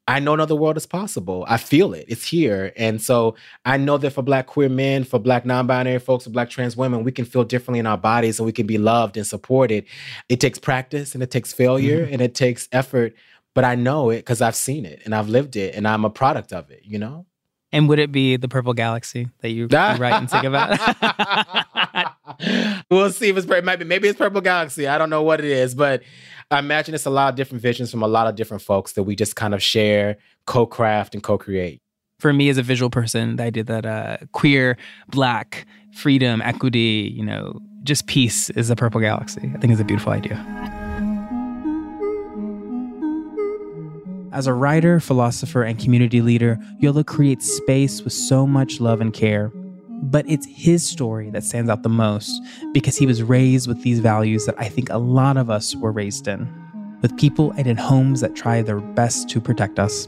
I 0.07 0.19
know 0.19 0.33
another 0.33 0.55
world 0.55 0.77
is 0.77 0.85
possible. 0.85 1.45
I 1.47 1.57
feel 1.57 1.95
it. 1.95 2.05
It's 2.07 2.27
here. 2.27 2.71
And 2.77 3.01
so 3.01 3.35
I 3.65 3.77
know 3.77 3.97
that 3.97 4.11
for 4.11 4.21
black 4.21 4.45
queer 4.45 4.69
men, 4.69 5.03
for 5.03 5.17
black 5.17 5.45
non-binary 5.45 5.97
folks, 5.97 6.25
for 6.25 6.29
black 6.29 6.51
trans 6.51 6.77
women, 6.77 7.03
we 7.03 7.11
can 7.11 7.25
feel 7.25 7.43
differently 7.43 7.79
in 7.79 7.87
our 7.87 7.97
bodies 7.97 8.37
and 8.37 8.45
we 8.45 8.51
can 8.51 8.67
be 8.67 8.77
loved 8.77 9.17
and 9.17 9.25
supported. 9.25 9.85
It 10.29 10.39
takes 10.39 10.59
practice 10.59 11.15
and 11.15 11.23
it 11.23 11.31
takes 11.31 11.53
failure 11.53 12.03
mm-hmm. 12.03 12.13
and 12.13 12.21
it 12.21 12.35
takes 12.35 12.69
effort 12.71 13.15
but 13.55 13.63
I 13.63 13.73
know 13.73 14.11
it 14.11 14.17
because 14.17 14.41
I've 14.41 14.55
seen 14.55 14.85
it 14.85 15.01
and 15.05 15.15
I've 15.15 15.29
lived 15.29 15.55
it 15.55 15.73
and 15.73 15.87
I'm 15.87 16.05
a 16.05 16.09
product 16.11 16.53
of 16.53 16.69
it, 16.69 16.81
you 16.83 16.99
know? 16.99 17.25
And 17.71 17.89
would 17.89 17.99
it 17.99 18.11
be 18.11 18.37
the 18.37 18.47
purple 18.47 18.73
galaxy 18.73 19.29
that 19.39 19.49
you, 19.49 19.63
you 19.63 19.67
write 19.71 20.13
and 20.13 20.29
think 20.29 20.43
about? 20.43 20.77
we'll 22.91 23.11
see 23.11 23.29
if 23.29 23.37
it's 23.37 23.47
it 23.47 23.65
might 23.65 23.77
be 23.77 23.85
maybe 23.85 24.07
it's 24.07 24.19
purple 24.19 24.41
galaxy. 24.41 24.87
I 24.87 24.97
don't 24.97 25.09
know 25.09 25.23
what 25.23 25.39
it 25.39 25.45
is, 25.45 25.73
but 25.73 26.03
I 26.51 26.59
imagine 26.59 26.93
it's 26.93 27.05
a 27.05 27.09
lot 27.09 27.29
of 27.29 27.35
different 27.35 27.61
visions 27.61 27.89
from 27.89 28.03
a 28.03 28.07
lot 28.07 28.27
of 28.27 28.35
different 28.35 28.61
folks 28.61 28.93
that 28.93 29.03
we 29.03 29.15
just 29.15 29.35
kind 29.35 29.53
of 29.53 29.63
share, 29.63 30.17
co-craft, 30.45 31.15
and 31.15 31.23
co-create. 31.23 31.81
For 32.19 32.31
me 32.31 32.49
as 32.49 32.57
a 32.57 32.63
visual 32.63 32.89
person, 32.89 33.39
I 33.39 33.49
did 33.49 33.67
that 33.67 33.85
uh, 33.85 34.17
queer, 34.31 34.77
black, 35.09 35.65
freedom, 35.93 36.41
equity, 36.41 37.11
you 37.15 37.25
know, 37.25 37.59
just 37.83 38.07
peace 38.07 38.49
is 38.51 38.69
a 38.69 38.75
purple 38.75 39.01
galaxy. 39.01 39.51
I 39.53 39.57
think 39.57 39.73
is 39.73 39.79
a 39.79 39.85
beautiful 39.85 40.13
idea. 40.13 40.73
As 44.35 44.47
a 44.47 44.53
writer, 44.53 44.99
philosopher, 44.99 45.63
and 45.63 45.79
community 45.79 46.21
leader, 46.21 46.59
Yolo 46.79 47.05
creates 47.05 47.49
space 47.49 48.01
with 48.01 48.11
so 48.11 48.45
much 48.45 48.81
love 48.81 48.99
and 48.99 49.13
care. 49.13 49.49
But 49.87 50.29
it's 50.29 50.45
his 50.45 50.85
story 50.85 51.29
that 51.29 51.45
stands 51.45 51.69
out 51.69 51.83
the 51.83 51.89
most 51.89 52.41
because 52.73 52.97
he 52.97 53.05
was 53.05 53.23
raised 53.23 53.65
with 53.65 53.81
these 53.81 53.99
values 54.01 54.45
that 54.45 54.55
I 54.59 54.67
think 54.67 54.89
a 54.89 54.97
lot 54.97 55.37
of 55.37 55.49
us 55.49 55.73
were 55.77 55.93
raised 55.93 56.27
in, 56.27 56.53
with 57.01 57.15
people 57.15 57.51
and 57.51 57.65
in 57.65 57.77
homes 57.77 58.19
that 58.19 58.35
try 58.35 58.61
their 58.61 58.81
best 58.81 59.29
to 59.29 59.39
protect 59.39 59.79
us. 59.79 60.05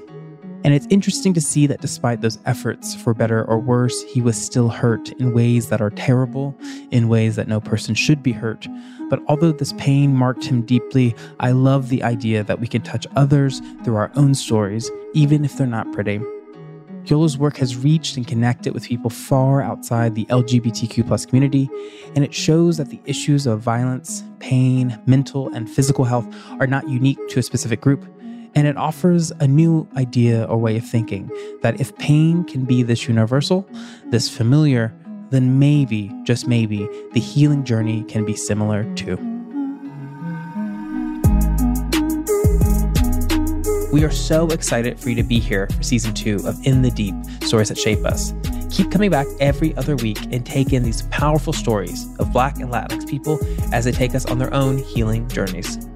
And 0.64 0.74
it's 0.74 0.88
interesting 0.90 1.34
to 1.34 1.42
see 1.42 1.68
that 1.68 1.82
despite 1.82 2.22
those 2.22 2.40
efforts, 2.46 2.96
for 2.96 3.14
better 3.14 3.46
or 3.46 3.60
worse, 3.60 4.02
he 4.04 4.22
was 4.22 4.42
still 4.42 4.70
hurt 4.70 5.10
in 5.14 5.34
ways 5.34 5.70
that 5.70 5.82
are 5.82 5.92
terrible, 5.92 6.58
in 6.92 7.08
ways 7.08 7.36
that 7.36 7.48
no 7.48 7.62
person 7.62 7.96
should 7.96 8.22
be 8.22 8.32
hurt. 8.32 8.68
But 9.10 9.22
although 9.28 9.54
this 9.54 9.74
pain 9.74 10.14
marked 10.14 10.44
him 10.44 10.64
deeply, 10.64 11.16
I 11.40 11.52
love 11.52 11.90
the 11.90 12.04
idea 12.04 12.44
that 12.44 12.60
we 12.60 12.68
can 12.68 12.82
touch 12.82 13.08
others 13.16 13.62
through 13.84 13.96
our 13.96 14.12
own 14.16 14.34
stories, 14.34 14.92
even 15.14 15.46
if 15.46 15.58
they're 15.58 15.68
not 15.68 15.92
pretty. 15.94 16.20
Yolo's 17.06 17.38
work 17.38 17.56
has 17.56 17.78
reached 17.78 18.18
and 18.18 18.28
connected 18.28 18.74
with 18.74 18.84
people 18.84 19.10
far 19.10 19.62
outside 19.62 20.14
the 20.16 20.26
LGBTQ 20.26 21.08
plus 21.08 21.26
community, 21.26 21.70
and 22.16 22.26
it 22.26 22.34
shows 22.34 22.76
that 22.78 22.90
the 22.90 23.00
issues 23.06 23.48
of 23.48 23.62
violence, 23.62 24.24
pain, 24.40 25.02
mental, 25.06 25.48
and 25.54 25.70
physical 25.70 26.04
health 26.04 26.28
are 26.60 26.68
not 26.68 26.90
unique 26.90 27.20
to 27.30 27.40
a 27.40 27.44
specific 27.44 27.80
group. 27.80 28.06
And 28.58 28.66
it 28.66 28.76
offers 28.76 29.30
a 29.40 29.48
new 29.48 29.88
idea 29.96 30.46
or 30.46 30.58
way 30.58 30.78
of 30.78 30.84
thinking 30.84 31.30
that 31.62 31.80
if 31.80 31.96
pain 32.00 32.44
can 32.44 32.66
be 32.66 32.82
this 32.82 33.08
universal, 33.08 33.70
this 34.08 34.36
familiar, 34.36 34.92
then 35.30 35.60
maybe, 35.60 36.12
just 36.24 36.48
maybe, 36.48 36.90
the 37.14 37.20
healing 37.20 37.64
journey 37.64 38.04
can 38.06 38.26
be 38.26 38.36
similar 38.36 38.84
too. 38.96 39.16
We 43.94 44.04
are 44.04 44.10
so 44.10 44.48
excited 44.48 45.00
for 45.00 45.10
you 45.10 45.16
to 45.18 45.24
be 45.24 45.40
here 45.40 45.68
for 45.68 45.84
season 45.84 46.16
two 46.16 46.38
of 46.38 46.58
In 46.66 46.82
the 46.82 46.90
Deep 46.90 47.14
Stories 47.44 47.70
That 47.70 47.78
Shape 47.78 48.04
Us. 48.06 48.34
Keep 48.72 48.90
coming 48.90 49.12
back 49.12 49.28
every 49.40 49.78
other 49.78 49.96
week 49.98 50.18
and 50.32 50.44
take 50.44 50.74
in 50.74 50.82
these 50.82 51.04
powerful 51.12 51.54
stories 51.54 52.08
of 52.18 52.34
Black 52.34 52.58
and 52.58 52.72
Latinx 52.72 53.08
people 53.08 53.38
as 53.72 53.86
they 53.86 53.92
take 53.92 54.16
us 54.16 54.26
on 54.26 54.40
their 54.40 54.52
own 54.52 54.80
healing 54.80 55.30
journeys. 55.30 55.87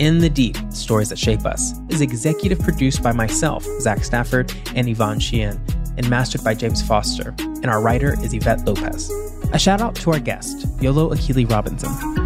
In 0.00 0.16
the 0.16 0.30
Deep 0.30 0.56
Stories 0.70 1.10
That 1.10 1.18
Shape 1.18 1.44
Us 1.44 1.74
is 1.90 2.00
executive 2.00 2.58
produced 2.60 3.02
by 3.02 3.12
myself, 3.12 3.62
Zach 3.80 4.02
Stafford, 4.02 4.50
and 4.74 4.88
Yvonne 4.88 5.20
Sheehan, 5.20 5.62
and 5.98 6.08
mastered 6.08 6.42
by 6.42 6.54
James 6.54 6.80
Foster. 6.80 7.34
And 7.38 7.66
our 7.66 7.82
writer 7.82 8.14
is 8.24 8.32
Yvette 8.32 8.64
Lopez. 8.64 9.10
A 9.52 9.58
shout 9.58 9.82
out 9.82 9.94
to 9.96 10.12
our 10.12 10.18
guest, 10.18 10.66
Yolo 10.80 11.10
Akili 11.10 11.48
Robinson. 11.50 12.19